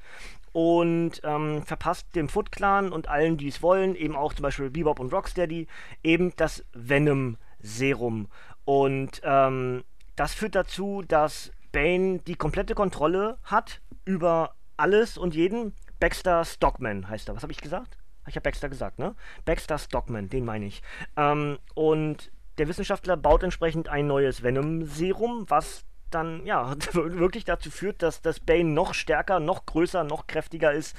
und 0.53 1.19
ähm, 1.23 1.63
verpasst 1.63 2.15
dem 2.15 2.29
Foot 2.29 2.51
Clan 2.51 2.93
und 2.93 3.09
allen, 3.09 3.37
die 3.37 3.49
es 3.49 3.61
wollen, 3.61 3.95
eben 3.95 4.15
auch 4.15 4.33
zum 4.33 4.43
Beispiel 4.43 4.69
Bebop 4.69 4.99
und 4.99 5.11
Rocksteady, 5.11 5.67
eben 6.03 6.33
das 6.37 6.63
Venom 6.73 7.37
Serum. 7.59 8.29
Und 8.63 9.21
ähm, 9.23 9.83
das 10.15 10.33
führt 10.33 10.55
dazu, 10.55 11.01
dass 11.07 11.51
Bane 11.71 12.19
die 12.19 12.35
komplette 12.35 12.75
Kontrolle 12.75 13.37
hat 13.43 13.81
über 14.05 14.55
alles 14.77 15.17
und 15.17 15.35
jeden. 15.35 15.73
Baxter 15.99 16.45
Stockman 16.45 17.09
heißt 17.09 17.29
er. 17.29 17.35
Was 17.35 17.43
habe 17.43 17.53
ich 17.53 17.61
gesagt? 17.61 17.97
Ich 18.27 18.35
habe 18.35 18.43
Baxter 18.43 18.69
gesagt, 18.69 18.99
ne? 18.99 19.15
Baxter 19.45 19.77
Stockman, 19.77 20.29
den 20.29 20.45
meine 20.45 20.65
ich. 20.65 20.81
Ähm, 21.17 21.57
und 21.73 22.31
der 22.57 22.67
Wissenschaftler 22.67 23.17
baut 23.17 23.43
entsprechend 23.43 23.89
ein 23.89 24.07
neues 24.07 24.43
Venom-Serum, 24.43 25.45
was 25.49 25.85
dann 26.13 26.45
ja 26.45 26.75
wirklich 26.93 27.45
dazu 27.45 27.71
führt, 27.71 28.01
dass 28.01 28.21
das 28.21 28.39
Bane 28.39 28.69
noch 28.69 28.93
stärker, 28.93 29.39
noch 29.39 29.65
größer, 29.65 30.03
noch 30.03 30.27
kräftiger 30.27 30.71
ist, 30.71 30.95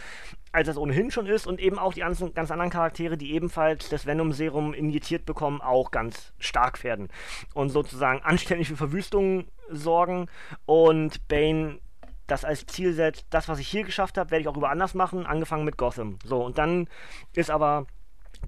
als 0.53 0.69
es 0.69 0.77
ohnehin 0.77 1.11
schon 1.11 1.27
ist 1.27 1.47
und 1.47 1.61
eben 1.61 1.79
auch 1.79 1.95
die 1.95 2.01
ganzen, 2.01 2.35
ganz 2.35 2.51
anderen 2.51 2.71
Charaktere, 2.71 3.17
die 3.17 3.33
ebenfalls 3.35 3.89
das 3.89 4.07
Venom-Serum 4.07 4.73
injiziert 4.75 5.25
bekommen, 5.25 5.61
auch 5.61 5.91
ganz 5.91 6.33
stark 6.39 6.85
werden 6.85 7.09
und 7.55 7.71
sozusagen 7.71 8.23
anständig 8.23 8.69
für 8.69 8.77
Verwüstungen 8.77 9.49
sorgen 9.69 10.29
und 10.67 11.27
Bane 11.29 11.81
das 12.27 12.45
als 12.45 12.67
Ziel 12.67 12.95
setzt, 12.95 13.27
das, 13.31 13.49
was 13.49 13.59
ich 13.59 13.69
hier 13.69 13.85
geschafft 13.85 14.17
habe, 14.17 14.31
werde 14.31 14.43
ich 14.43 14.49
auch 14.49 14.57
über 14.57 14.71
anders 14.71 14.95
machen, 14.95 15.27
angefangen 15.27 15.65
mit 15.65 15.77
Gotham. 15.77 16.19
So, 16.25 16.43
und 16.43 16.57
dann 16.57 16.89
ist 17.35 17.51
aber 17.51 17.87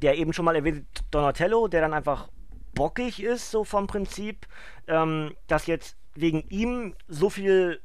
der 0.00 0.16
eben 0.16 0.32
schon 0.32 0.44
mal 0.44 0.56
erwähnte 0.56 0.84
Donatello, 1.10 1.68
der 1.68 1.80
dann 1.80 1.94
einfach 1.94 2.28
bockig 2.74 3.22
ist, 3.22 3.50
so 3.50 3.64
vom 3.64 3.86
Prinzip, 3.86 4.46
ähm, 4.86 5.34
dass 5.46 5.66
jetzt 5.66 5.96
wegen 6.16 6.44
ihm 6.48 6.94
so 7.08 7.30
viel, 7.30 7.80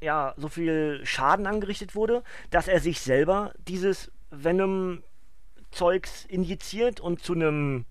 ja, 0.00 0.34
so 0.36 0.48
viel 0.48 1.00
Schaden 1.04 1.46
angerichtet 1.46 1.94
wurde, 1.94 2.22
dass 2.50 2.68
er 2.68 2.80
sich 2.80 3.00
selber 3.00 3.52
dieses 3.66 4.10
Venom-Zeugs 4.30 6.24
injiziert 6.26 7.00
und 7.00 7.22
zu 7.22 7.34
einem 7.34 7.84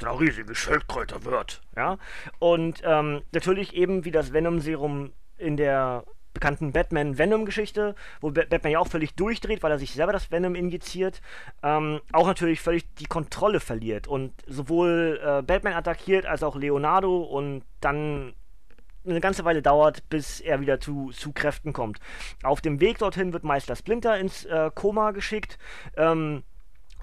so 0.00 0.08
eine 0.08 0.20
riesige 0.20 0.54
Schildkröte 0.54 1.24
wird. 1.24 1.60
Ja? 1.76 1.98
Und 2.38 2.82
ähm, 2.84 3.22
natürlich 3.32 3.74
eben 3.74 4.04
wie 4.04 4.10
das 4.10 4.32
Venom-Serum 4.32 5.12
in 5.38 5.56
der 5.56 6.04
bekannten 6.34 6.72
Batman-Venom-Geschichte, 6.72 7.94
wo 8.20 8.30
Batman 8.32 8.72
ja 8.72 8.80
auch 8.80 8.88
völlig 8.88 9.14
durchdreht, 9.14 9.62
weil 9.62 9.70
er 9.70 9.78
sich 9.78 9.92
selber 9.92 10.12
das 10.12 10.32
Venom 10.32 10.56
injiziert, 10.56 11.22
ähm, 11.62 12.00
auch 12.12 12.26
natürlich 12.26 12.60
völlig 12.60 12.92
die 12.96 13.06
Kontrolle 13.06 13.60
verliert 13.60 14.08
und 14.08 14.32
sowohl 14.48 15.20
äh, 15.24 15.42
Batman 15.42 15.74
attackiert 15.74 16.26
als 16.26 16.42
auch 16.42 16.56
Leonardo 16.56 17.22
und 17.22 17.62
dann 17.80 18.34
eine 19.06 19.20
ganze 19.20 19.44
Weile 19.44 19.62
dauert, 19.62 20.08
bis 20.08 20.40
er 20.40 20.60
wieder 20.60 20.80
zu, 20.80 21.10
zu 21.10 21.32
Kräften 21.32 21.72
kommt. 21.72 21.98
Auf 22.42 22.60
dem 22.60 22.80
Weg 22.80 22.98
dorthin 22.98 23.32
wird 23.32 23.44
Meister 23.44 23.76
Splinter 23.76 24.18
ins 24.18 24.44
äh, 24.44 24.70
Koma 24.74 25.10
geschickt. 25.10 25.58
Ähm, 25.96 26.42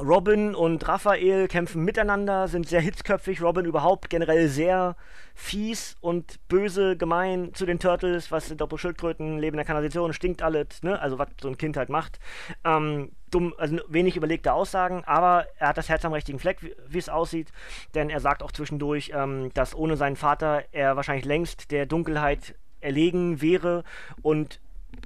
Robin 0.01 0.55
und 0.55 0.87
Raphael 0.87 1.47
kämpfen 1.47 1.83
miteinander, 1.83 2.47
sind 2.47 2.67
sehr 2.67 2.81
hitzköpfig. 2.81 3.41
Robin 3.41 3.65
überhaupt 3.65 4.09
generell 4.09 4.47
sehr 4.47 4.95
fies 5.35 5.95
und 6.01 6.39
böse, 6.47 6.97
gemein 6.97 7.53
zu 7.53 7.65
den 7.65 7.79
Turtles. 7.79 8.31
Was 8.31 8.47
sind 8.47 8.61
Doppelschildkröten, 8.61 9.37
leben 9.37 9.55
in 9.55 9.57
der 9.57 9.65
Kanalisation, 9.65 10.13
stinkt 10.13 10.41
alles, 10.41 10.81
ne? 10.81 10.99
Also, 10.99 11.19
was 11.19 11.29
so 11.39 11.47
ein 11.47 11.57
Kind 11.57 11.77
halt 11.77 11.89
macht. 11.89 12.19
Ähm, 12.63 13.11
dumm, 13.29 13.53
also 13.57 13.77
wenig 13.87 14.17
überlegte 14.17 14.53
Aussagen, 14.53 15.03
aber 15.05 15.45
er 15.57 15.69
hat 15.69 15.77
das 15.77 15.89
Herz 15.89 16.03
am 16.03 16.13
richtigen 16.13 16.39
Fleck, 16.39 16.75
wie 16.87 16.97
es 16.97 17.09
aussieht. 17.09 17.51
Denn 17.93 18.09
er 18.09 18.19
sagt 18.19 18.43
auch 18.43 18.51
zwischendurch, 18.51 19.11
ähm, 19.13 19.53
dass 19.53 19.75
ohne 19.75 19.97
seinen 19.97 20.15
Vater 20.15 20.63
er 20.71 20.95
wahrscheinlich 20.95 21.25
längst 21.25 21.71
der 21.71 21.85
Dunkelheit 21.85 22.55
erlegen 22.79 23.41
wäre 23.41 23.83
und 24.21 24.59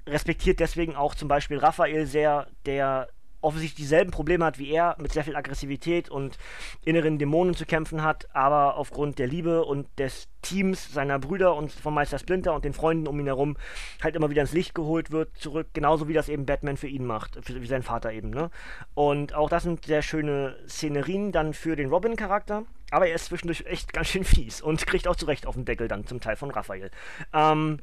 respektiert 0.07 0.59
deswegen 0.59 0.95
auch 0.95 1.15
zum 1.15 1.27
Beispiel 1.27 1.57
Raphael 1.57 2.05
sehr, 2.05 2.47
der 2.65 3.09
offensichtlich 3.45 3.85
dieselben 3.85 4.11
Probleme 4.11 4.45
hat 4.45 4.59
wie 4.59 4.71
er, 4.71 4.95
mit 4.99 5.13
sehr 5.13 5.23
viel 5.23 5.35
Aggressivität 5.35 6.09
und 6.09 6.37
inneren 6.83 7.19
Dämonen 7.19 7.55
zu 7.55 7.65
kämpfen 7.65 8.03
hat, 8.03 8.27
aber 8.33 8.75
aufgrund 8.75 9.19
der 9.19 9.27
Liebe 9.27 9.63
und 9.63 9.87
des 9.99 10.27
Teams 10.41 10.93
seiner 10.93 11.19
Brüder 11.19 11.55
und 11.55 11.71
von 11.71 11.93
Meister 11.93 12.19
Splinter 12.19 12.53
und 12.53 12.65
den 12.65 12.73
Freunden 12.73 13.07
um 13.07 13.19
ihn 13.19 13.25
herum 13.25 13.57
halt 14.03 14.15
immer 14.15 14.29
wieder 14.29 14.41
ins 14.41 14.53
Licht 14.53 14.75
geholt 14.75 15.11
wird, 15.11 15.35
zurück, 15.37 15.67
genauso 15.73 16.07
wie 16.07 16.13
das 16.13 16.29
eben 16.29 16.45
Batman 16.45 16.77
für 16.77 16.87
ihn 16.87 17.05
macht, 17.05 17.39
für, 17.43 17.61
wie 17.61 17.67
sein 17.67 17.83
Vater 17.83 18.11
eben, 18.11 18.29
ne? 18.29 18.49
Und 18.93 19.33
auch 19.33 19.49
das 19.49 19.63
sind 19.63 19.85
sehr 19.85 20.01
schöne 20.01 20.55
Szenerien 20.67 21.31
dann 21.31 21.53
für 21.53 21.75
den 21.75 21.89
Robin-Charakter, 21.89 22.63
aber 22.91 23.07
er 23.07 23.15
ist 23.15 23.25
zwischendurch 23.25 23.65
echt 23.65 23.93
ganz 23.93 24.07
schön 24.07 24.23
fies 24.23 24.61
und 24.61 24.85
kriegt 24.87 25.07
auch 25.07 25.15
zurecht 25.15 25.47
auf 25.47 25.55
den 25.55 25.65
Deckel 25.65 25.87
dann 25.87 26.05
zum 26.05 26.19
Teil 26.19 26.35
von 26.35 26.51
Raphael. 26.51 26.91
Ähm, 27.33 27.79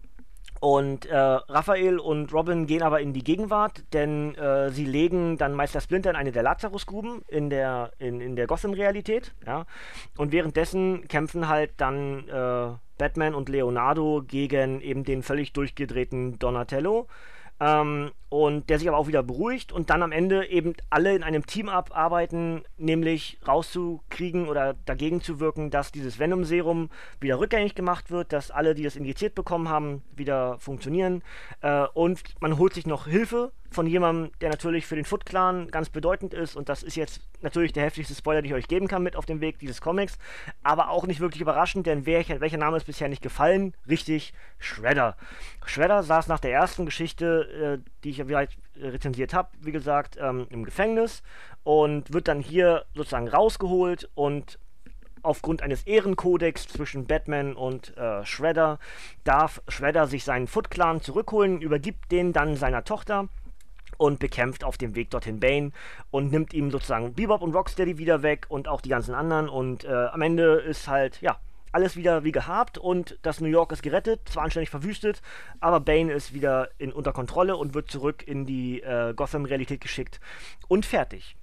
und 0.62 1.07
äh, 1.07 1.16
Raphael 1.16 1.99
und 1.99 2.33
Robin 2.33 2.66
gehen 2.66 2.83
aber 2.83 3.00
in 3.00 3.12
die 3.12 3.25
Gegenwart, 3.25 3.83
denn 3.92 4.37
äh, 4.37 4.71
sie 4.71 4.85
legen 4.85 5.37
dann 5.37 5.54
Meister 5.54 5.81
Splinter 5.81 6.11
in 6.11 6.14
eine 6.14 6.31
der 6.31 6.45
Lazarusgruben 6.45 7.23
in 7.26 7.50
der, 7.50 7.90
in, 7.99 8.21
in 8.21 8.37
der 8.37 8.47
Gotham-Realität. 8.47 9.35
Ja? 9.45 9.66
Und 10.16 10.31
währenddessen 10.31 11.09
kämpfen 11.09 11.49
halt 11.49 11.73
dann 11.78 12.28
äh, 12.28 12.76
Batman 12.97 13.35
und 13.35 13.49
Leonardo 13.49 14.23
gegen 14.25 14.81
eben 14.83 15.02
den 15.02 15.25
völlig 15.25 15.52
durchgedrehten 15.52 16.38
Donatello. 16.38 17.09
Ähm, 17.62 18.11
und 18.28 18.71
der 18.71 18.78
sich 18.81 18.88
aber 18.88 18.99
auch 18.99 19.07
wieder 19.07 19.23
beruhigt 19.23 19.73
und 19.73 19.90
dann 19.90 20.02
am 20.02 20.11
Ende 20.11 20.47
eben 20.47 20.73
alle 20.90 21.14
in 21.14 21.23
einem 21.23 21.47
Team 21.47 21.69
abarbeiten, 21.69 22.62
nämlich 22.76 23.38
rauszukriegen 23.47 24.49
oder 24.49 24.75
dagegen 24.85 25.21
zu 25.21 25.38
wirken, 25.38 25.71
dass 25.71 25.92
dieses 25.92 26.19
Venom-Serum 26.19 26.90
wieder 27.21 27.38
rückgängig 27.38 27.76
gemacht 27.76 28.11
wird, 28.11 28.33
dass 28.33 28.50
alle, 28.50 28.75
die 28.75 28.83
das 28.83 28.97
injiziert 28.97 29.37
bekommen 29.37 29.69
haben, 29.69 30.02
wieder 30.16 30.59
funktionieren. 30.59 31.23
Äh, 31.61 31.85
und 31.95 32.23
man 32.40 32.59
holt 32.59 32.75
sich 32.75 32.87
noch 32.87 33.07
Hilfe 33.07 33.52
von 33.73 33.87
jemandem, 33.87 34.31
der 34.41 34.50
natürlich 34.50 34.87
für 34.87 34.97
den 34.97 35.05
Foot 35.05 35.26
Clan 35.26 35.69
ganz 35.71 35.88
bedeutend 35.88 36.35
ist. 36.35 36.57
Und 36.57 36.69
das 36.69 36.83
ist 36.83 36.97
jetzt 36.97 37.21
natürlich 37.41 37.73
der 37.73 37.85
heftigste 37.85 38.14
Spoiler, 38.14 38.43
den 38.43 38.50
ich 38.50 38.55
euch 38.55 38.69
geben 38.69 38.88
kann 38.88 39.02
mit 39.02 39.17
auf 39.17 39.26
dem 39.26 39.41
Weg 39.41 39.59
dieses 39.59 39.81
Comics. 39.81 40.19
Aber 40.62 40.91
auch 40.91 41.07
nicht 41.07 41.21
wirklich 41.21 41.41
überraschend, 41.41 41.87
denn 41.87 42.07
welcher, 42.07 42.41
welcher 42.41 42.59
Name 42.59 42.76
ist 42.76 42.87
bisher 42.87 43.09
nicht 43.09 43.23
gefallen? 43.23 43.75
Richtig, 43.88 44.33
Shredder. 44.59 45.17
Shredder 45.64 46.02
saß 46.02 46.29
nach 46.29 46.41
der 46.41 46.52
ersten 46.52 46.87
Geschichte, 46.87 47.81
äh, 47.85 47.91
die 48.05 48.11
ich 48.11 48.17
vielleicht 48.17 48.59
rezensiert 48.76 49.35
habe, 49.35 49.50
wie 49.61 49.73
gesagt, 49.73 50.17
ähm, 50.21 50.47
im 50.50 50.64
Gefängnis 50.64 51.23
und 51.64 52.12
wird 52.12 52.29
dann 52.29 52.41
hier 52.41 52.85
sozusagen 52.95 53.29
rausgeholt 53.29 54.11
und 54.14 54.59
aufgrund 55.23 55.62
eines 55.62 55.85
Ehrenkodex 55.85 56.69
zwischen 56.69 57.07
Batman 57.07 57.55
und 57.55 57.97
äh, 57.97 58.25
Shredder 58.25 58.79
darf 59.25 59.62
Shredder 59.69 60.07
sich 60.07 60.25
seinen 60.25 60.49
Foot 60.49 60.71
Clan 60.71 61.00
zurückholen, 61.00 61.61
übergibt 61.61 62.11
den 62.11 62.33
dann 62.33 62.57
seiner 62.57 62.85
Tochter 62.85 63.29
und 63.99 64.18
bekämpft 64.18 64.64
auf 64.64 64.78
dem 64.78 64.94
Weg 64.94 65.11
dorthin 65.11 65.40
Bane 65.40 65.72
und 66.11 66.30
nimmt 66.30 66.54
ihm 66.54 66.70
sozusagen 66.70 67.14
Bebop 67.14 67.42
und 67.42 67.54
Rocksteady 67.54 67.99
wieder 67.99 68.22
weg 68.22 68.46
und 68.49 68.68
auch 68.68 68.80
die 68.80 68.88
ganzen 68.88 69.14
anderen 69.14 69.49
und 69.49 69.84
äh, 69.84 69.92
am 69.92 70.22
Ende 70.22 70.54
ist 70.61 70.88
halt, 70.88 71.20
ja, 71.20 71.38
alles 71.72 71.96
wieder 71.96 72.22
wie 72.22 72.32
gehabt 72.32 72.78
und 72.78 73.18
das 73.22 73.40
New 73.40 73.49
York 73.49 73.72
ist 73.72 73.82
gerettet, 73.82 74.28
zwar 74.28 74.44
anständig 74.44 74.70
verwüstet, 74.70 75.22
aber 75.58 75.80
Bane 75.80 76.12
ist 76.12 76.34
wieder 76.34 76.68
in, 76.78 76.92
unter 76.92 77.12
Kontrolle 77.12 77.56
und 77.56 77.75
wird 77.75 77.90
zurück 77.90 78.26
in 78.26 78.44
die 78.46 78.82
äh, 78.82 79.14
Gotham-Realität 79.14 79.80
geschickt 79.80 80.20
und 80.68 80.84
fertig. 80.84 81.37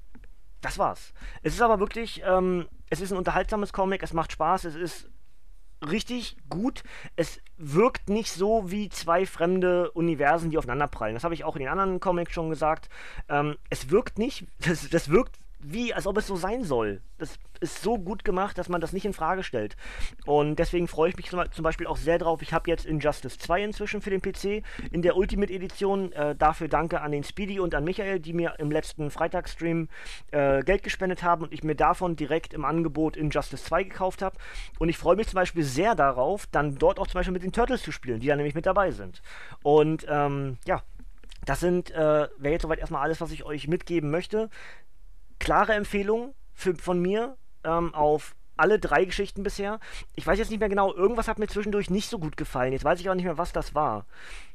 Das 0.62 0.78
war's. 0.78 1.14
Es 1.42 1.54
ist 1.54 1.62
aber 1.62 1.80
wirklich, 1.80 2.22
ähm, 2.26 2.68
es 2.90 3.02
ist 3.02 3.12
ein 3.12 3.18
unterhaltsames 3.18 3.74
Comic, 3.74 4.04
es 4.04 4.14
macht 4.14 4.32
Spaß, 4.32 4.66
es 4.66 4.76
ist 4.76 5.10
richtig 5.82 6.38
gut. 6.50 6.84
Es 7.16 7.42
wirkt 7.58 8.10
nicht 8.10 8.32
so 8.32 8.72
wie 8.72 8.90
zwei 8.90 9.26
fremde 9.26 9.92
Universen, 9.92 10.50
die 10.50 10.58
aufeinanderprallen. 10.58 11.16
Das 11.16 11.24
habe 11.24 11.34
ich 11.34 11.44
auch 11.44 11.56
in 11.56 11.62
den 11.62 11.70
anderen 11.70 12.00
Comics 12.00 12.34
schon 12.34 12.50
gesagt. 12.50 12.90
Ähm, 13.28 13.56
es 13.70 13.90
wirkt 13.90 14.18
nicht, 14.18 14.46
das, 14.60 14.90
das 14.90 15.10
wirkt 15.10 15.36
wie, 15.60 15.94
als 15.94 16.08
ob 16.08 16.18
es 16.18 16.28
so 16.28 16.36
sein 16.36 16.64
soll. 16.64 17.02
Das 17.18 17.38
ist 17.60 17.82
so 17.82 17.98
gut 17.98 18.24
gemacht, 18.24 18.58
dass 18.58 18.70
man 18.70 18.80
das 18.80 18.94
nicht 18.94 19.06
in 19.06 19.14
Frage 19.14 19.44
stellt. 19.44 19.76
Und 20.26 20.58
deswegen 20.58 20.88
freue 20.88 21.10
ich 21.10 21.18
mich 21.18 21.30
zum 21.30 21.64
Beispiel 21.64 21.88
auch 21.88 21.98
sehr 21.98 22.18
drauf. 22.18 22.42
Ich 22.42 22.54
habe 22.54 22.70
jetzt 22.70 22.86
Injustice 22.86 23.38
2 23.38 23.64
inzwischen 23.64 24.02
für 24.02 24.10
den 24.10 24.22
PC 24.22 24.64
in 24.92 25.02
der 25.02 25.18
Ultimate 25.18 25.52
Edition. 25.52 26.14
Äh, 26.14 26.36
dafür 26.36 26.70
danke 26.70 27.02
an 27.02 27.12
den 27.12 27.24
Speedy 27.24 27.60
und 27.60 27.76
an 27.76 27.84
Michael, 27.84 28.20
die 28.20 28.34
mir 28.34 28.56
im 28.60 28.72
letzten 28.72 29.12
Freitagsstream 29.12 29.90
äh, 30.32 30.64
Geld 30.64 30.84
gespendet 30.84 31.24
haben 31.24 31.44
und 31.44 31.54
ich 31.54 31.64
mir 31.64 31.76
davon 31.76 32.16
direkt 32.16 32.54
im 32.54 32.64
Angebot 32.64 33.18
Injustice 33.18 33.66
2 33.66 33.84
gekauft 33.84 34.22
habe. 34.22 34.38
Und 34.80 34.88
ich 34.88 34.98
freue 34.98 35.18
mich 35.18 35.28
zum 35.28 35.36
Beispiel 35.36 35.64
sehr 35.64 35.96
darauf, 35.96 36.48
dann 36.48 36.76
dort 36.76 37.00
auch 37.00 37.08
zum 37.08 37.20
Beispiel 37.20 37.34
mit 37.34 37.44
den 37.44 37.52
Turtles 37.52 37.84
zu 37.84 37.92
spielen, 37.92 38.22
die 38.22 38.28
da 38.28 38.36
nämlich 38.36 38.56
mit 38.56 38.66
dabei 38.66 38.92
sind. 38.92 39.22
Und 39.62 40.06
ähm, 40.08 40.58
ja, 40.66 40.84
das 41.46 41.60
sind, 41.60 41.92
äh, 41.92 42.28
wäre 42.38 42.54
jetzt 42.54 42.62
soweit 42.62 42.80
erstmal 42.80 43.02
alles, 43.02 43.22
was 43.22 43.32
ich 43.32 43.44
euch 43.44 43.68
mitgeben 43.68 44.12
möchte 44.12 44.50
klare 45.40 45.74
Empfehlung 45.74 46.36
für, 46.54 46.76
von 46.76 47.02
mir 47.02 47.38
ähm, 47.64 47.94
auf 47.94 48.36
alle 48.60 48.80
drei 48.80 49.06
Geschichten 49.06 49.44
bisher. 49.44 49.80
Ich 50.16 50.26
weiß 50.26 50.38
jetzt 50.38 50.50
nicht 50.50 50.60
mehr 50.60 50.70
genau, 50.70 50.94
irgendwas 50.94 51.28
hat 51.28 51.40
mir 51.40 51.48
zwischendurch 51.48 51.90
nicht 51.90 52.10
so 52.10 52.20
gut 52.20 52.38
gefallen. 52.38 52.74
Jetzt 52.74 52.84
weiß 52.84 53.00
ich 53.00 53.10
auch 53.10 53.16
nicht 53.16 53.26
mehr, 53.26 53.38
was 53.38 53.52
das 53.52 53.76
war. 53.76 54.06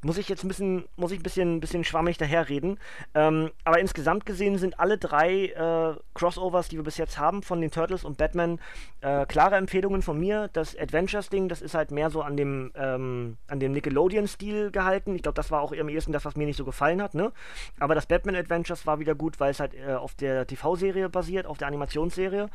Muss 0.03 0.19
ich 0.19 0.29
jetzt 0.29 0.45
ein 0.45 0.49
bisschen, 0.49 0.85
muss 0.97 1.13
ich 1.13 1.21
ein 1.21 1.23
bisschen, 1.23 1.61
bisschen 1.61 1.85
schwammig 1.85 2.19
daherreden. 2.19 2.79
Ähm, 3.15 3.51
aber 3.65 3.81
insgesamt 3.81 4.27
gesehen 4.27 4.59
sind 4.59 4.79
alle 4.79 4.99
drei 4.99 5.47
äh, 5.47 5.99
Crossovers, 6.15 6.69
die 6.69 6.77
wir 6.77 6.85
bis 6.85 6.99
jetzt 6.99 7.19
haben, 7.19 7.43
von 7.43 7.61
den 7.61 7.71
Turtles 7.71 8.05
und 8.05 8.19
Batman, 8.19 8.61
äh, 9.01 9.25
klare 9.27 9.57
Empfehlungen 9.57 10.03
von 10.03 10.19
mir. 10.21 10.51
Das 10.53 10.79
Adventures-Ding, 10.79 11.49
das 11.49 11.63
ist 11.63 11.75
halt 11.75 11.91
mehr 11.91 12.11
so 12.11 12.21
an 12.23 12.37
dem, 12.37 12.73
ähm, 12.77 13.39
an 13.49 13.61
dem 13.61 13.73
Nickelodeon-Stil 13.73 14.71
gehalten. 14.71 15.15
Ich 15.17 15.23
glaube, 15.23 15.37
das 15.37 15.51
war 15.51 15.63
auch 15.63 15.73
am 15.73 15.89
ehesten 15.89 16.13
das, 16.13 16.25
was 16.25 16.37
mir 16.37 16.47
nicht 16.47 16.57
so 16.57 16.65
gefallen 16.65 17.01
hat, 17.01 17.15
ne? 17.15 17.33
Aber 17.79 17.95
das 17.95 18.07
Batman 18.07 18.37
Adventures 18.37 18.87
war 18.87 18.99
wieder 18.99 19.15
gut, 19.15 19.41
weil 19.41 19.51
es 19.51 19.61
halt 19.61 19.75
äh, 19.75 19.95
auf 19.95 20.15
der 20.15 20.47
TV-Serie 20.47 21.09
basiert, 21.09 21.47
auf 21.47 21.59
der 21.59 21.69
Animationsserie. 21.69 22.51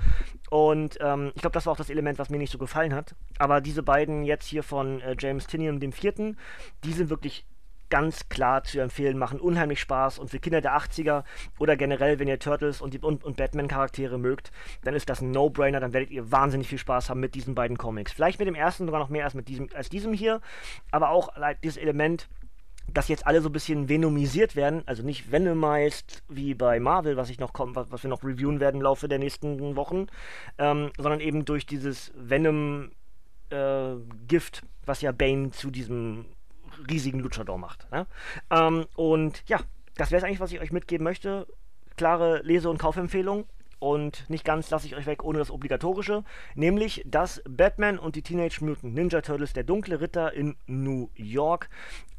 Und 0.49 0.97
ähm, 1.01 1.31
ich 1.39 1.41
glaube, 1.41 1.53
das 1.53 1.65
war 1.65 1.71
auch 1.71 1.77
das 1.77 1.89
Element, 1.89 2.19
was 2.19 2.29
mir 2.29 2.37
nicht 2.37 2.51
so 2.51 2.57
gefallen 2.57 2.93
hat. 2.93 3.15
Aber 3.37 3.61
diese 3.61 3.81
beiden 3.81 4.25
jetzt 4.25 4.45
hier 4.45 4.61
von 4.61 4.99
äh, 4.99 5.15
James 5.17 5.47
Tinian, 5.47 5.79
dem 5.79 5.93
vierten, 5.93 6.35
die 6.83 6.91
sind 6.91 7.09
wirklich 7.09 7.45
ganz 7.89 8.27
klar 8.27 8.65
zu 8.65 8.81
empfehlen, 8.81 9.17
machen 9.17 9.39
unheimlich 9.39 9.79
Spaß 9.79 10.19
und 10.19 10.29
für 10.29 10.39
Kinder 10.39 10.59
der 10.59 10.77
80er 10.77 11.23
oder 11.57 11.77
generell, 11.77 12.19
wenn 12.19 12.27
ihr 12.27 12.39
Turtles 12.39 12.81
und, 12.81 13.01
und, 13.01 13.23
und 13.23 13.37
Batman-Charaktere 13.37 14.17
mögt, 14.17 14.51
dann 14.83 14.95
ist 14.95 15.07
das 15.07 15.21
ein 15.21 15.31
No-Brainer, 15.31 15.79
dann 15.79 15.93
werdet 15.93 16.11
ihr 16.11 16.29
wahnsinnig 16.29 16.67
viel 16.67 16.77
Spaß 16.77 17.09
haben 17.09 17.21
mit 17.21 17.35
diesen 17.35 17.55
beiden 17.55 17.77
Comics. 17.77 18.11
Vielleicht 18.11 18.37
mit 18.37 18.47
dem 18.49 18.55
ersten 18.55 18.85
sogar 18.85 18.99
noch 18.99 19.09
mehr 19.09 19.23
als 19.23 19.33
mit 19.33 19.47
diesem, 19.47 19.69
als 19.73 19.87
diesem 19.87 20.11
hier, 20.11 20.41
aber 20.91 21.09
auch 21.09 21.29
dieses 21.63 21.77
Element, 21.77 22.27
dass 22.93 23.07
jetzt 23.07 23.27
alle 23.27 23.41
so 23.41 23.49
ein 23.49 23.53
bisschen 23.53 23.89
venomisiert 23.89 24.55
werden, 24.55 24.83
also 24.85 25.03
nicht 25.03 25.31
venomized 25.31 26.23
wie 26.29 26.53
bei 26.53 26.79
Marvel, 26.79 27.17
was 27.17 27.29
ich 27.29 27.39
noch 27.39 27.53
kommt, 27.53 27.75
was, 27.75 27.91
was, 27.91 28.03
wir 28.03 28.09
noch 28.09 28.23
reviewen 28.23 28.59
werden 28.59 28.77
im 28.77 28.81
Laufe 28.81 29.07
der 29.07 29.19
nächsten 29.19 29.75
Wochen, 29.75 30.07
ähm, 30.57 30.91
sondern 30.97 31.19
eben 31.19 31.45
durch 31.45 31.65
dieses 31.65 32.11
Venom 32.15 32.91
äh, 33.49 33.95
Gift, 34.27 34.63
was 34.85 35.01
ja 35.01 35.11
Bane 35.11 35.51
zu 35.51 35.71
diesem 35.71 36.25
riesigen 36.89 37.19
Luchador 37.19 37.57
macht. 37.57 37.91
Ne? 37.91 38.07
Ähm, 38.49 38.85
und 38.95 39.43
ja, 39.47 39.59
das 39.95 40.11
wäre 40.11 40.19
es 40.19 40.23
eigentlich, 40.23 40.39
was 40.39 40.51
ich 40.51 40.61
euch 40.61 40.71
mitgeben 40.71 41.03
möchte. 41.03 41.47
Klare 41.97 42.41
Lese- 42.43 42.69
und 42.69 42.77
Kaufempfehlung. 42.77 43.45
Und 43.79 44.29
nicht 44.29 44.43
ganz 44.43 44.69
lasse 44.69 44.87
ich 44.87 44.95
euch 44.97 45.05
weg 45.05 45.23
ohne 45.23 45.39
das 45.39 45.49
Obligatorische, 45.49 46.25
nämlich 46.53 47.01
dass 47.05 47.41
Batman 47.47 47.97
und 47.97 48.17
die 48.17 48.21
Teenage 48.21 48.63
Mutant 48.63 48.93
Ninja 48.93 49.21
Turtles, 49.21 49.53
der 49.53 49.63
dunkle 49.63 50.01
Ritter 50.01 50.33
in 50.33 50.57
New 50.67 51.09
York, 51.15 51.69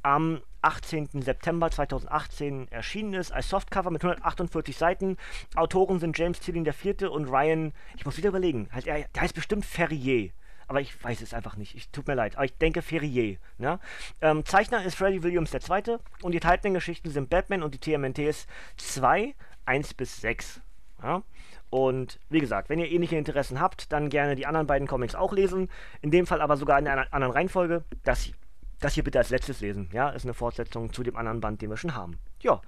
am 0.03 0.41
18. 0.63 1.23
September 1.23 1.71
2018 1.71 2.69
erschienen 2.71 3.15
ist, 3.15 3.33
als 3.33 3.49
Softcover 3.49 3.91
mit 3.91 4.03
148 4.03 4.77
Seiten. 4.77 5.17
Autoren 5.55 6.01
sind 6.01 6.19
James 6.19 6.41
Tilling 6.41 6.67
IV. 6.67 7.11
und 7.11 7.29
Ryan, 7.29 7.73
ich 7.97 8.05
muss 8.05 8.17
wieder 8.17 8.29
überlegen, 8.29 8.69
halt, 8.73 8.87
der 8.87 9.07
heißt 9.19 9.35
bestimmt 9.35 9.65
Ferrier 9.65 10.31
aber 10.71 10.81
ich 10.81 11.03
weiß 11.03 11.21
es 11.21 11.35
einfach 11.35 11.57
nicht. 11.57 11.75
Ich 11.75 11.89
tut 11.91 12.07
mir 12.07 12.15
leid. 12.15 12.37
Aber 12.37 12.45
ich 12.45 12.57
denke 12.57 12.81
Ferrier. 12.81 13.39
Ne? 13.59 13.81
Ähm, 14.21 14.45
Zeichner 14.45 14.85
ist 14.85 14.95
Freddy 14.95 15.25
Williams 15.25 15.53
II. 15.53 15.97
Und 16.23 16.31
die 16.31 16.37
enthaltenen 16.37 16.75
Geschichten 16.75 17.11
sind 17.11 17.29
Batman 17.29 17.65
und 17.65 17.75
die 17.75 17.79
TMNTs 17.79 18.47
2, 18.77 19.35
1 19.67 19.95
bis 19.95 20.21
6. 20.21 20.61
Ja? 21.03 21.25
Und 21.71 22.21
wie 22.29 22.39
gesagt, 22.39 22.69
wenn 22.69 22.79
ihr 22.79 22.89
ähnliche 22.89 23.17
Interessen 23.17 23.61
habt, 23.61 23.91
dann 23.91 24.11
gerne 24.11 24.37
die 24.37 24.47
anderen 24.47 24.69
beiden 24.69 24.87
Comics 24.87 25.17
auch 25.17 25.33
lesen. 25.33 25.69
In 26.03 26.13
dem 26.13 26.25
Fall 26.25 26.41
aber 26.41 26.57
sogar 26.57 26.79
in 26.79 26.87
einer 26.87 27.13
anderen 27.13 27.33
Reihenfolge. 27.33 27.83
Das, 28.05 28.31
das 28.81 28.95
hier 28.95 29.05
bitte 29.05 29.19
als 29.19 29.31
letztes 29.31 29.61
lesen. 29.61 29.89
Ja, 29.93 30.11
ist 30.11 30.25
eine 30.25 30.35
Fortsetzung 30.35 30.93
zu 30.93 31.03
dem 31.03 31.17
anderen 31.17 31.41
Band, 31.41 31.63
den 31.63 31.71
wir 31.71 31.77
schon 31.77 31.95
haben. 31.95 32.19
Ja, 32.41 32.61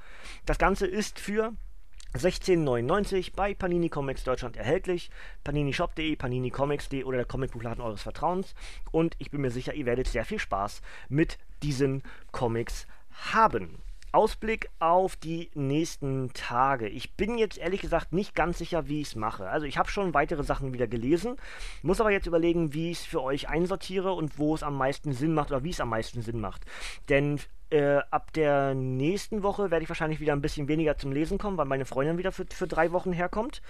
das 0.47 0.59
Ganze 0.59 0.87
ist 0.87 1.19
für 1.19 1.53
16,99 2.15 3.33
bei 3.35 3.55
Panini 3.55 3.89
Comics 3.89 4.23
Deutschland 4.23 4.57
erhältlich. 4.57 5.11
paninishop.de, 5.45 6.15
paninicomics.de 6.17 7.05
oder 7.05 7.17
der 7.17 7.27
Comicbuchladen 7.27 7.83
eures 7.83 8.03
Vertrauens. 8.03 8.55
Und 8.91 9.17
ich 9.19 9.31
bin 9.31 9.41
mir 9.41 9.51
sicher, 9.51 9.73
ihr 9.75 9.87
werdet 9.87 10.09
sehr 10.09 10.27
viel 10.27 10.39
Spaß 10.39 10.83
mit 11.09 11.39
diesen 11.63 12.03
Comics 12.31 12.87
haben. 13.33 13.79
Ausblick 14.13 14.69
auf 14.79 15.17
die 15.17 15.51
nächsten 15.55 16.33
Tage. 16.35 16.89
Ich 16.89 17.15
bin 17.15 17.39
jetzt 17.39 17.59
ehrlich 17.59 17.81
gesagt 17.81 18.13
nicht 18.13 18.35
ganz 18.35 18.59
sicher, 18.59 18.87
wie 18.89 19.01
ich 19.01 19.09
es 19.09 19.17
mache. 19.17 19.49
Also 19.49 19.67
ich 19.67 19.79
habe 19.79 19.91
schon 19.91 20.15
weitere 20.15 20.45
Sachen 20.45 20.73
wieder 20.75 20.87
gelesen, 20.87 21.37
muss 21.83 22.01
aber 22.01 22.11
jetzt 22.11 22.27
überlegen, 22.27 22.75
wie 22.75 22.91
ich 22.91 22.99
es 22.99 23.05
für 23.07 23.23
euch 23.23 23.49
einsortiere 23.49 24.13
und 24.13 24.39
wo 24.39 24.55
es 24.55 24.63
am 24.63 24.77
meisten 24.77 25.13
Sinn 25.13 25.35
macht 25.35 25.51
oder 25.51 25.65
wie 25.65 25.71
es 25.71 25.81
am 25.81 25.89
meisten 25.89 26.23
Sinn 26.23 26.41
macht. 26.41 26.67
Denn 27.09 27.41
äh, 27.73 28.03
ab 28.11 28.33
der 28.35 28.75
nächsten 28.75 29.43
Woche 29.43 29.71
werde 29.71 29.83
ich 29.83 29.89
wahrscheinlich 29.89 30.21
wieder 30.21 30.35
ein 30.35 30.43
bisschen 30.43 30.69
weniger 30.69 30.99
zum 30.99 31.11
Lesen 31.11 31.39
kommen, 31.39 31.57
weil 31.57 31.65
meine 31.65 31.87
Freundin 31.87 32.19
wieder 32.19 32.31
für, 32.31 32.45
für 32.53 32.67
drei 32.67 32.93
Wochen 32.93 33.13
herkommt. 33.13 33.63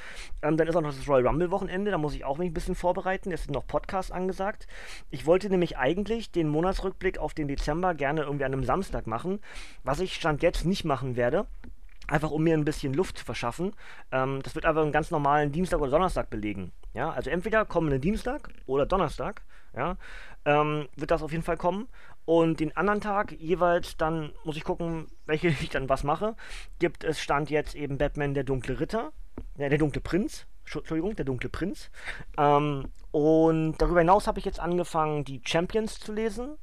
Ähm, 0.42 0.56
dann 0.56 0.66
ist 0.66 0.74
auch 0.74 0.80
noch 0.80 0.94
das 0.94 1.08
Royal 1.08 1.26
Rumble 1.26 1.52
Wochenende, 1.52 1.92
da 1.92 1.98
muss 1.98 2.14
ich 2.14 2.24
auch 2.24 2.36
mich 2.36 2.50
ein 2.50 2.54
bisschen 2.54 2.74
vorbereiten. 2.74 3.30
Es 3.30 3.44
sind 3.44 3.52
noch 3.52 3.66
Podcasts 3.66 4.10
angesagt. 4.10 4.66
Ich 5.10 5.24
wollte 5.24 5.48
nämlich 5.50 5.78
eigentlich 5.78 6.32
den 6.32 6.48
Monatsrückblick 6.48 7.18
auf 7.18 7.32
den 7.32 7.46
Dezember 7.46 7.94
gerne 7.94 8.22
irgendwie 8.22 8.44
an 8.44 8.52
einem 8.52 8.64
Samstag 8.64 9.06
machen, 9.06 9.38
was 9.84 10.00
ich 10.00 10.14
Stand 10.14 10.42
jetzt 10.42 10.64
nicht 10.64 10.84
machen 10.84 11.14
werde. 11.16 11.46
Einfach 12.08 12.32
um 12.32 12.42
mir 12.42 12.54
ein 12.54 12.64
bisschen 12.64 12.94
Luft 12.94 13.18
zu 13.18 13.24
verschaffen. 13.24 13.72
Ähm, 14.10 14.40
das 14.42 14.56
wird 14.56 14.64
aber 14.64 14.82
einen 14.82 14.92
ganz 14.92 15.12
normalen 15.12 15.52
Dienstag 15.52 15.80
oder 15.80 15.92
Donnerstag 15.92 16.28
belegen. 16.28 16.72
Ja, 16.92 17.10
also 17.10 17.30
entweder 17.30 17.64
kommenden 17.64 18.00
Dienstag 18.00 18.50
oder 18.66 18.84
Donnerstag. 18.84 19.42
Ja, 19.74 19.96
ähm, 20.44 20.88
wird 20.96 21.10
das 21.10 21.22
auf 21.22 21.32
jeden 21.32 21.44
Fall 21.44 21.56
kommen. 21.56 21.88
Und 22.24 22.60
den 22.60 22.76
anderen 22.76 23.00
Tag 23.00 23.32
jeweils, 23.32 23.96
dann 23.96 24.32
muss 24.44 24.56
ich 24.56 24.64
gucken, 24.64 25.06
welche 25.26 25.48
ich 25.60 25.70
dann 25.70 25.88
was 25.88 26.04
mache, 26.04 26.36
gibt 26.78 27.04
es 27.04 27.20
Stand 27.20 27.50
jetzt 27.50 27.74
eben 27.74 27.98
Batman 27.98 28.34
der 28.34 28.44
dunkle 28.44 28.80
Ritter, 28.80 29.12
ja, 29.56 29.68
der 29.68 29.78
dunkle 29.78 30.00
Prinz, 30.00 30.46
Entschuldigung, 30.64 31.16
der 31.16 31.24
dunkle 31.24 31.48
Prinz. 31.48 31.90
Ähm, 32.38 32.88
und 33.10 33.76
darüber 33.78 34.00
hinaus 34.00 34.26
habe 34.26 34.38
ich 34.38 34.44
jetzt 34.44 34.60
angefangen, 34.60 35.24
die 35.24 35.42
Champions 35.44 35.98
zu 35.98 36.12
lesen 36.12 36.56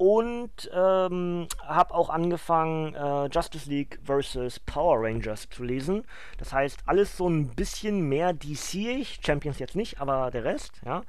und 0.00 0.70
ähm, 0.72 1.46
habe 1.62 1.92
auch 1.92 2.08
angefangen, 2.08 2.94
äh, 2.94 3.26
Justice 3.26 3.68
League 3.68 3.98
vs. 4.02 4.58
Power 4.60 5.02
Rangers 5.02 5.46
zu 5.50 5.62
lesen. 5.62 6.06
Das 6.38 6.54
heißt, 6.54 6.84
alles 6.86 7.18
so 7.18 7.28
ein 7.28 7.48
bisschen 7.48 8.08
mehr 8.08 8.32
DC, 8.32 9.04
Champions 9.22 9.58
jetzt 9.58 9.76
nicht, 9.76 10.00
aber 10.00 10.30
der 10.30 10.44
Rest, 10.44 10.80
ja. 10.86 11.02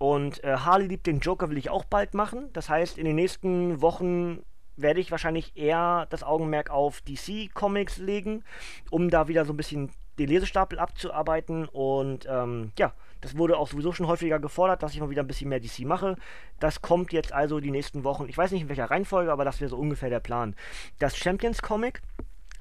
Und 0.00 0.42
äh, 0.42 0.56
Harley 0.56 0.88
liebt 0.88 1.06
den 1.06 1.20
Joker 1.20 1.48
will 1.48 1.58
ich 1.58 1.70
auch 1.70 1.84
bald 1.84 2.14
machen. 2.14 2.48
Das 2.54 2.68
heißt, 2.68 2.98
in 2.98 3.04
den 3.04 3.14
nächsten 3.14 3.80
Wochen 3.80 4.42
werde 4.76 4.98
ich 4.98 5.12
wahrscheinlich 5.12 5.56
eher 5.56 6.08
das 6.10 6.24
Augenmerk 6.24 6.70
auf 6.70 7.02
DC 7.02 7.54
Comics 7.54 7.98
legen, 7.98 8.42
um 8.90 9.10
da 9.10 9.28
wieder 9.28 9.44
so 9.44 9.52
ein 9.52 9.56
bisschen 9.56 9.92
den 10.18 10.28
Lesestapel 10.28 10.80
abzuarbeiten. 10.80 11.66
Und 11.66 12.26
ähm, 12.28 12.72
ja, 12.80 12.94
das 13.24 13.38
wurde 13.38 13.56
auch 13.56 13.68
sowieso 13.68 13.90
schon 13.92 14.06
häufiger 14.06 14.38
gefordert, 14.38 14.82
dass 14.82 14.92
ich 14.92 15.00
mal 15.00 15.08
wieder 15.08 15.22
ein 15.22 15.26
bisschen 15.26 15.48
mehr 15.48 15.58
DC 15.58 15.80
mache. 15.80 16.16
Das 16.60 16.82
kommt 16.82 17.10
jetzt 17.10 17.32
also 17.32 17.58
die 17.58 17.70
nächsten 17.70 18.04
Wochen. 18.04 18.28
Ich 18.28 18.36
weiß 18.36 18.50
nicht 18.50 18.60
in 18.60 18.68
welcher 18.68 18.90
Reihenfolge, 18.90 19.32
aber 19.32 19.46
das 19.46 19.62
wäre 19.62 19.70
so 19.70 19.78
ungefähr 19.78 20.10
der 20.10 20.20
Plan. 20.20 20.54
Das 20.98 21.16
Champions 21.16 21.62
Comic 21.62 22.02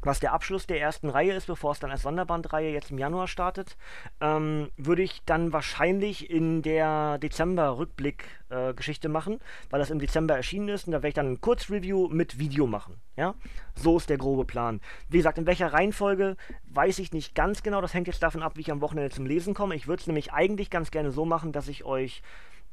was 0.05 0.19
der 0.19 0.33
Abschluss 0.33 0.67
der 0.67 0.79
ersten 0.79 1.09
Reihe 1.09 1.33
ist, 1.33 1.47
bevor 1.47 1.71
es 1.71 1.79
dann 1.79 1.91
als 1.91 2.03
Sonderbandreihe 2.03 2.71
jetzt 2.71 2.91
im 2.91 2.97
Januar 2.97 3.27
startet, 3.27 3.77
ähm, 4.21 4.69
würde 4.77 5.01
ich 5.01 5.23
dann 5.25 5.53
wahrscheinlich 5.53 6.29
in 6.29 6.61
der 6.61 7.17
Dezember-Rückblick-Geschichte 7.19 9.07
äh, 9.07 9.11
machen, 9.11 9.39
weil 9.69 9.79
das 9.79 9.89
im 9.89 9.99
Dezember 9.99 10.35
erschienen 10.35 10.69
ist 10.69 10.87
und 10.87 10.91
da 10.91 10.97
werde 10.97 11.07
ich 11.09 11.13
dann 11.13 11.31
ein 11.31 11.41
Kurzreview 11.41 12.07
mit 12.09 12.39
Video 12.39 12.67
machen. 12.67 12.97
Ja, 13.15 13.35
so 13.75 13.97
ist 13.97 14.09
der 14.09 14.17
grobe 14.17 14.45
Plan. 14.45 14.81
Wie 15.07 15.17
gesagt, 15.17 15.37
in 15.37 15.45
welcher 15.45 15.71
Reihenfolge 15.71 16.35
weiß 16.65 16.99
ich 16.99 17.13
nicht 17.13 17.35
ganz 17.35 17.61
genau. 17.61 17.79
Das 17.79 17.93
hängt 17.93 18.07
jetzt 18.07 18.23
davon 18.23 18.41
ab, 18.41 18.53
wie 18.55 18.61
ich 18.61 18.71
am 18.71 18.81
Wochenende 18.81 19.13
zum 19.13 19.25
Lesen 19.25 19.53
komme. 19.53 19.75
Ich 19.75 19.87
würde 19.87 20.01
es 20.01 20.07
nämlich 20.07 20.33
eigentlich 20.33 20.69
ganz 20.71 20.89
gerne 20.89 21.11
so 21.11 21.23
machen, 21.23 21.51
dass 21.51 21.67
ich 21.67 21.83
euch 21.83 22.23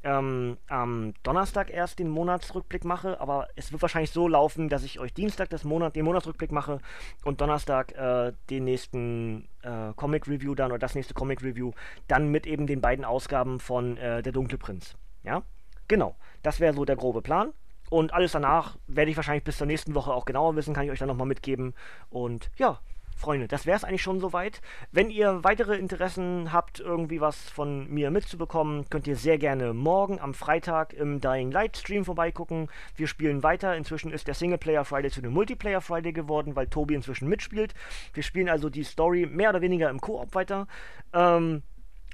ähm, 0.03 0.57
am 0.67 1.13
Donnerstag 1.23 1.71
erst 1.71 1.99
den 1.99 2.09
Monatsrückblick 2.09 2.85
mache, 2.85 3.19
aber 3.19 3.47
es 3.55 3.71
wird 3.71 3.81
wahrscheinlich 3.81 4.11
so 4.11 4.27
laufen, 4.27 4.69
dass 4.69 4.83
ich 4.83 4.99
euch 4.99 5.13
Dienstag 5.13 5.49
das 5.49 5.63
Monat, 5.63 5.95
den 5.95 6.05
Monatsrückblick 6.05 6.51
mache 6.51 6.79
und 7.23 7.41
Donnerstag 7.41 7.93
äh, 7.93 8.33
den 8.49 8.63
nächsten 8.63 9.47
äh, 9.61 9.93
Comic 9.95 10.27
Review 10.27 10.55
dann 10.55 10.71
oder 10.71 10.79
das 10.79 10.95
nächste 10.95 11.13
Comic 11.13 11.43
Review 11.43 11.71
dann 12.07 12.29
mit 12.29 12.47
eben 12.47 12.67
den 12.67 12.81
beiden 12.81 13.05
Ausgaben 13.05 13.59
von 13.59 13.97
äh, 13.97 14.21
Der 14.21 14.31
Dunkle 14.31 14.57
Prinz. 14.57 14.95
Ja, 15.23 15.43
genau. 15.87 16.15
Das 16.41 16.59
wäre 16.59 16.73
so 16.73 16.85
der 16.85 16.95
grobe 16.95 17.21
Plan. 17.21 17.53
Und 17.89 18.13
alles 18.13 18.31
danach 18.31 18.77
werde 18.87 19.11
ich 19.11 19.17
wahrscheinlich 19.17 19.43
bis 19.43 19.57
zur 19.57 19.67
nächsten 19.67 19.95
Woche 19.95 20.13
auch 20.13 20.23
genauer 20.23 20.55
wissen, 20.55 20.73
kann 20.73 20.85
ich 20.85 20.91
euch 20.91 20.99
dann 20.99 21.09
nochmal 21.09 21.27
mitgeben. 21.27 21.73
Und 22.09 22.49
ja, 22.55 22.79
Freunde, 23.21 23.47
das 23.47 23.67
wäre 23.67 23.77
es 23.77 23.83
eigentlich 23.83 24.01
schon 24.01 24.19
soweit. 24.19 24.61
Wenn 24.91 25.11
ihr 25.11 25.43
weitere 25.43 25.77
Interessen 25.77 26.51
habt, 26.51 26.79
irgendwie 26.79 27.21
was 27.21 27.37
von 27.37 27.87
mir 27.87 28.09
mitzubekommen, 28.09 28.89
könnt 28.89 29.05
ihr 29.05 29.15
sehr 29.15 29.37
gerne 29.37 29.73
morgen 29.73 30.19
am 30.19 30.33
Freitag 30.33 30.93
im 30.93 31.21
Dying 31.21 31.51
Light 31.51 31.77
Stream 31.77 32.03
vorbeigucken. 32.03 32.67
Wir 32.95 33.07
spielen 33.07 33.43
weiter. 33.43 33.77
Inzwischen 33.77 34.11
ist 34.11 34.27
der 34.27 34.33
Singleplayer 34.33 34.85
Friday 34.85 35.11
zu 35.11 35.21
einem 35.21 35.33
Multiplayer 35.33 35.81
Friday 35.81 36.11
geworden, 36.13 36.55
weil 36.55 36.65
Tobi 36.65 36.95
inzwischen 36.95 37.29
mitspielt. 37.29 37.75
Wir 38.13 38.23
spielen 38.23 38.49
also 38.49 38.69
die 38.69 38.83
Story 38.83 39.27
mehr 39.27 39.51
oder 39.51 39.61
weniger 39.61 39.91
im 39.91 40.01
Koop 40.01 40.33
weiter. 40.33 40.67
Ähm, 41.13 41.61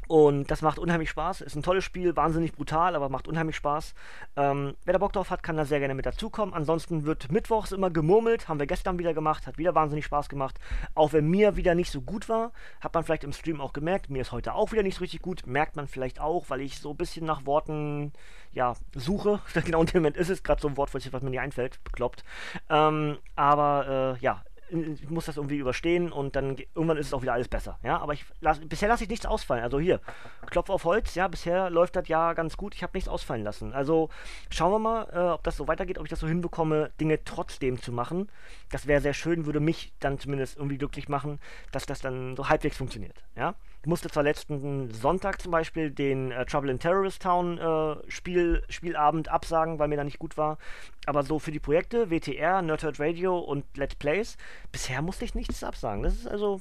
und 0.08 0.50
das 0.50 0.62
macht 0.62 0.80
unheimlich 0.80 1.10
Spaß. 1.10 1.42
Ist 1.42 1.56
ein 1.56 1.64
tolles 1.64 1.84
Spiel, 1.84 2.16
wahnsinnig 2.16 2.54
brutal, 2.54 2.96
aber 2.96 3.10
macht 3.10 3.28
unheimlich 3.28 3.58
Spaß. 3.58 3.94
Ähm, 4.38 4.76
wer 4.86 4.94
da 4.94 5.00
Bock 5.00 5.14
drauf 5.14 5.30
hat, 5.30 5.44
kann 5.44 5.58
da 5.58 5.66
sehr 5.66 5.80
gerne 5.80 5.96
mit 5.96 6.06
dazukommen. 6.06 6.54
Ansonsten 6.54 7.06
wird 7.06 7.32
mittwochs 7.32 7.74
immer 7.74 7.90
gemurmelt. 7.90 8.48
Haben 8.48 8.60
wir 8.60 8.68
gestern 8.68 9.00
wieder 9.00 9.14
gemacht. 9.14 9.48
Hat 9.48 9.58
wieder 9.58 9.76
wahnsinnig 9.76 10.06
Spaß 10.06 10.30
gemacht. 10.30 10.60
Auch 10.96 11.14
wenn 11.14 11.28
mir 11.28 11.58
wieder 11.58 11.76
nicht 11.76 11.92
so 11.92 12.02
gut 12.02 12.30
war, 12.30 12.52
hat 12.80 12.94
man 12.94 13.04
vielleicht 13.04 13.26
im 13.26 13.34
Stream 13.34 13.60
auch 13.60 13.74
gemerkt. 13.74 14.10
Mir 14.10 14.22
ist 14.22 14.32
heute 14.32 14.54
auch 14.54 14.72
wieder 14.72 14.84
nicht 14.84 14.96
so 14.96 15.02
richtig 15.02 15.22
gut. 15.22 15.46
Merkt 15.46 15.76
man 15.76 15.88
vielleicht 15.88 16.22
auch, 16.22 16.50
weil 16.50 16.62
ich 16.62 16.80
so 16.80 16.92
ein 16.92 16.98
bisschen 16.98 17.26
nach 17.26 17.46
Worten 17.46 18.14
ja, 18.54 18.76
suche. 18.96 19.42
genau 19.66 19.82
in 19.82 19.88
dem 19.88 20.02
Moment 20.02 20.18
ist 20.18 20.30
es 20.30 20.42
gerade 20.42 20.62
so 20.62 20.70
ein 20.70 20.78
Wort, 20.78 20.94
was 20.94 21.22
mir 21.22 21.30
nicht 21.30 21.40
einfällt. 21.40 21.84
Bekloppt. 21.84 22.24
Ähm, 22.70 23.18
aber 23.36 24.18
äh, 24.18 24.24
ja, 24.24 24.42
ich 24.70 25.10
muss 25.10 25.26
das 25.26 25.38
irgendwie 25.38 25.58
überstehen 25.58 26.12
und 26.12 26.36
dann 26.36 26.58
irgendwann 26.76 26.98
ist 26.98 27.08
es 27.08 27.14
auch 27.14 27.22
wieder 27.22 27.34
alles 27.34 27.48
besser. 27.48 27.80
Ja, 27.84 28.00
aber 28.00 28.14
ich 28.14 28.26
lass, 28.42 28.60
bisher 28.60 28.90
lasse 28.90 29.04
ich 29.04 29.10
nichts 29.10 29.26
ausfallen. 29.26 29.64
Also 29.64 29.80
hier, 29.80 30.02
Klopf 30.50 30.70
auf 30.70 30.84
Holz, 30.84 31.16
ja, 31.16 31.28
bisher 31.28 31.70
läuft 31.70 31.96
das 31.96 32.08
ja 32.08 32.34
ganz 32.34 32.58
gut. 32.58 32.76
Ich 32.76 32.84
habe 32.84 32.92
nichts 32.96 33.10
ausfallen 33.10 33.44
lassen. 33.44 33.74
Also 33.74 34.10
schauen 34.50 34.72
wir 34.72 34.80
mal, 34.80 35.10
äh, 35.12 35.34
ob 35.34 35.44
das 35.44 35.58
so 35.58 35.68
weitergeht, 35.68 35.98
ob 35.98 36.06
ich 36.06 36.10
das 36.10 36.20
so 36.20 36.28
hinbekomme, 36.28 36.92
Dinge 37.00 37.24
trotzdem 37.24 37.82
zu 37.82 37.92
machen. 37.92 38.30
Das 38.70 38.88
wäre 38.88 39.02
sehr 39.02 39.14
schön, 39.14 39.46
würde 39.46 39.60
mich 39.60 39.94
dann 40.00 40.20
zumindest 40.20 40.58
irgendwie 40.58 40.78
glücklich 40.78 41.10
machen, 41.10 41.40
dass 41.72 41.86
das 41.86 42.02
dann 42.02 42.36
so 42.36 42.50
halbwegs 42.50 42.78
funktioniert. 42.78 43.24
Ja, 43.36 43.56
ich 43.82 43.88
musste 43.88 44.10
zwar 44.10 44.24
letzten 44.24 44.92
Sonntag 44.92 45.42
zum 45.42 45.52
Beispiel 45.52 45.92
den 45.92 46.32
äh, 46.32 46.46
Trouble 46.46 46.72
in 46.72 46.80
Terrorist 46.80 47.22
Town 47.22 47.58
äh, 47.58 48.12
Spiel, 48.12 48.64
Spielabend 48.70 49.30
absagen, 49.30 49.80
weil 49.80 49.88
mir 49.88 49.98
da 49.98 50.04
nicht 50.04 50.20
gut 50.20 50.38
war. 50.38 50.58
Aber 51.06 51.24
so 51.24 51.40
für 51.40 51.52
die 51.52 51.60
Projekte, 51.60 52.10
WTR, 52.10 52.62
Nerdhurt 52.62 53.00
Radio 53.00 53.38
und 53.38 53.66
Let's 53.78 53.96
Plays, 53.96 54.38
bisher 54.72 55.02
musste 55.02 55.26
ich 55.26 55.36
nichts 55.36 55.64
absagen. 55.64 56.04
Das 56.04 56.16
ist 56.16 56.28
also, 56.28 56.60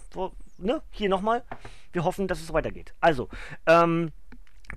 ne, 0.58 0.82
hier 0.90 1.08
nochmal. 1.08 1.42
Wir 1.92 2.04
hoffen, 2.04 2.28
dass 2.28 2.40
es 2.40 2.52
weitergeht. 2.52 2.94
Also, 3.00 3.28
ähm, 3.66 4.12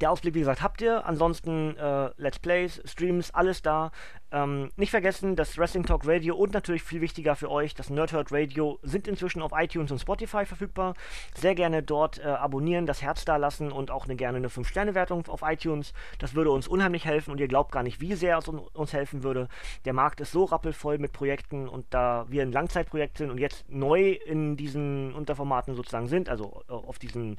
der 0.02 0.12
Ausblick, 0.12 0.36
wie 0.36 0.39
gesagt, 0.39 0.62
habt 0.62 0.82
ihr. 0.82 1.06
Ansonsten 1.06 1.75
äh, 1.75 2.12
Let's 2.17 2.39
Plays, 2.39 2.82
Streams, 2.86 3.32
alles 3.32 3.62
da. 3.62 3.91
Ähm, 4.32 4.70
nicht 4.76 4.92
vergessen, 4.92 5.36
das 5.36 5.58
Wrestling 5.58 5.84
Talk 5.84 6.06
Radio 6.06 6.36
und 6.36 6.54
natürlich 6.54 6.84
viel 6.84 7.02
wichtiger 7.02 7.36
für 7.36 7.50
euch, 7.50 7.74
das 7.74 7.89
Nerdhurt 7.89 8.32
Radio 8.32 8.78
sind 8.84 9.08
inzwischen 9.08 9.42
auf 9.42 9.52
iTunes 9.56 9.92
und 9.92 10.00
Spotify 10.00 10.46
verfügbar. 10.46 10.94
Sehr 11.36 11.56
gerne 11.56 11.82
dort 11.82 12.20
äh, 12.20 12.28
abonnieren, 12.28 12.86
das 12.86 13.02
Herz 13.02 13.26
da 13.26 13.38
lassen 13.38 13.72
und 13.72 13.89
auch 13.89 14.06
eine, 14.06 14.15
gerne 14.15 14.38
eine 14.38 14.50
5-Sterne-Wertung 14.50 15.28
auf 15.28 15.42
iTunes. 15.44 15.94
Das 16.20 16.36
würde 16.36 16.52
uns 16.52 16.68
unheimlich 16.68 17.06
helfen 17.06 17.32
und 17.32 17.39
ihr 17.39 17.48
glaubt 17.48 17.72
gar 17.72 17.82
nicht, 17.82 18.02
wie 18.02 18.13
sehr 18.13 18.38
es 18.38 18.48
uns 18.48 18.94
helfen 18.94 19.24
würde. 19.24 19.48
Der 19.86 19.94
Markt 19.94 20.22
ist 20.22 20.32
so 20.32 20.44
rappelvoll 20.44 21.00
mit 21.00 21.12
Projekten 21.12 21.68
und 21.68 21.88
da 21.89 22.26
wir 22.30 22.44
ein 22.44 22.52
Langzeitprojekt 22.52 23.18
sind 23.18 23.32
und 23.32 23.39
jetzt 23.39 23.65
neu 23.68 24.12
in 24.12 24.58
diesen 24.58 25.13
Unterformaten 25.13 25.76
sozusagen 25.76 26.08
sind, 26.08 26.30
also 26.30 26.62
äh, 26.70 26.74
auf 26.74 27.00
diesen 27.00 27.38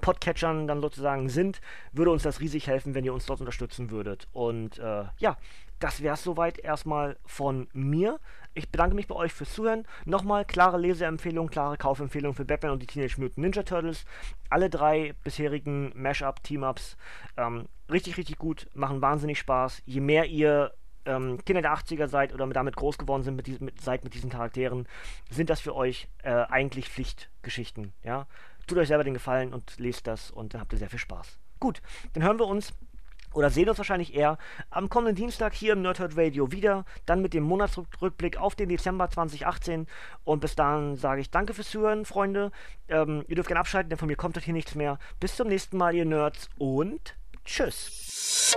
Podcatchern 0.00 0.66
dann 0.66 0.80
sozusagen 0.80 1.28
sind, 1.28 1.60
würde 1.92 2.10
uns 2.10 2.24
das 2.24 2.40
riesig 2.40 2.66
helfen, 2.66 2.94
wenn 2.94 3.04
ihr 3.04 3.14
uns 3.14 3.26
dort 3.26 3.38
unterstützen 3.38 3.90
würdet. 3.90 4.26
Und 4.32 4.78
äh, 4.80 5.04
ja, 5.18 5.36
das 5.82 6.00
wäre 6.00 6.14
es 6.14 6.22
soweit 6.22 6.58
erstmal 6.58 7.16
von 7.26 7.68
mir. 7.72 8.20
Ich 8.54 8.70
bedanke 8.70 8.94
mich 8.94 9.08
bei 9.08 9.14
euch 9.14 9.32
fürs 9.32 9.52
Zuhören. 9.52 9.86
Nochmal 10.04 10.44
klare 10.44 10.78
Leseempfehlung, 10.78 11.48
klare 11.48 11.76
Kaufempfehlung 11.76 12.34
für 12.34 12.44
Batman 12.44 12.72
und 12.72 12.82
die 12.82 12.86
Teenage 12.86 13.18
Mutant 13.18 13.38
Ninja 13.38 13.62
Turtles. 13.62 14.04
Alle 14.48 14.70
drei 14.70 15.14
bisherigen 15.24 15.92
Mashup-Team-Ups 15.94 16.96
ähm, 17.36 17.66
richtig, 17.90 18.16
richtig 18.16 18.38
gut, 18.38 18.68
machen 18.74 19.02
wahnsinnig 19.02 19.38
Spaß. 19.38 19.82
Je 19.86 20.00
mehr 20.00 20.26
ihr 20.26 20.72
ähm, 21.04 21.44
Kinder 21.44 21.62
der 21.62 21.74
80er 21.74 22.06
seid 22.06 22.32
oder 22.32 22.46
damit 22.46 22.76
groß 22.76 22.98
geworden 22.98 23.24
sind 23.24 23.34
mit 23.34 23.46
diesen, 23.48 23.64
mit, 23.64 23.80
seid 23.80 24.04
mit 24.04 24.14
diesen 24.14 24.30
Charakteren, 24.30 24.86
sind 25.30 25.50
das 25.50 25.60
für 25.60 25.74
euch 25.74 26.08
äh, 26.22 26.30
eigentlich 26.30 26.88
Pflichtgeschichten. 26.90 27.92
Ja? 28.04 28.26
Tut 28.68 28.78
euch 28.78 28.88
selber 28.88 29.04
den 29.04 29.14
Gefallen 29.14 29.52
und 29.52 29.78
lest 29.78 30.06
das 30.06 30.30
und 30.30 30.54
dann 30.54 30.60
habt 30.60 30.72
ihr 30.72 30.78
sehr 30.78 30.90
viel 30.90 31.00
Spaß. 31.00 31.38
Gut, 31.58 31.80
dann 32.12 32.22
hören 32.22 32.38
wir 32.38 32.46
uns 32.46 32.72
oder 33.34 33.50
sehen 33.50 33.68
uns 33.68 33.78
wahrscheinlich 33.78 34.14
eher 34.14 34.38
am 34.70 34.88
kommenden 34.88 35.16
Dienstag 35.16 35.54
hier 35.54 35.74
im 35.74 35.82
Nerdhurt 35.82 36.16
Radio 36.16 36.52
wieder, 36.52 36.84
dann 37.06 37.22
mit 37.22 37.34
dem 37.34 37.44
Monatsrückblick 37.44 38.36
auf 38.36 38.54
den 38.54 38.68
Dezember 38.68 39.10
2018 39.10 39.86
und 40.24 40.40
bis 40.40 40.54
dahin 40.54 40.96
sage 40.96 41.20
ich 41.20 41.30
danke 41.30 41.54
fürs 41.54 41.70
Zuhören, 41.70 42.04
Freunde. 42.04 42.52
Ähm, 42.88 43.24
ihr 43.28 43.36
dürft 43.36 43.48
gerne 43.48 43.60
abschalten, 43.60 43.90
denn 43.90 43.98
von 43.98 44.08
mir 44.08 44.16
kommt 44.16 44.36
das 44.36 44.44
hier 44.44 44.54
nichts 44.54 44.74
mehr. 44.74 44.98
Bis 45.20 45.36
zum 45.36 45.48
nächsten 45.48 45.76
Mal, 45.76 45.94
ihr 45.94 46.04
Nerds 46.04 46.48
und 46.58 47.16
tschüss. 47.44 48.56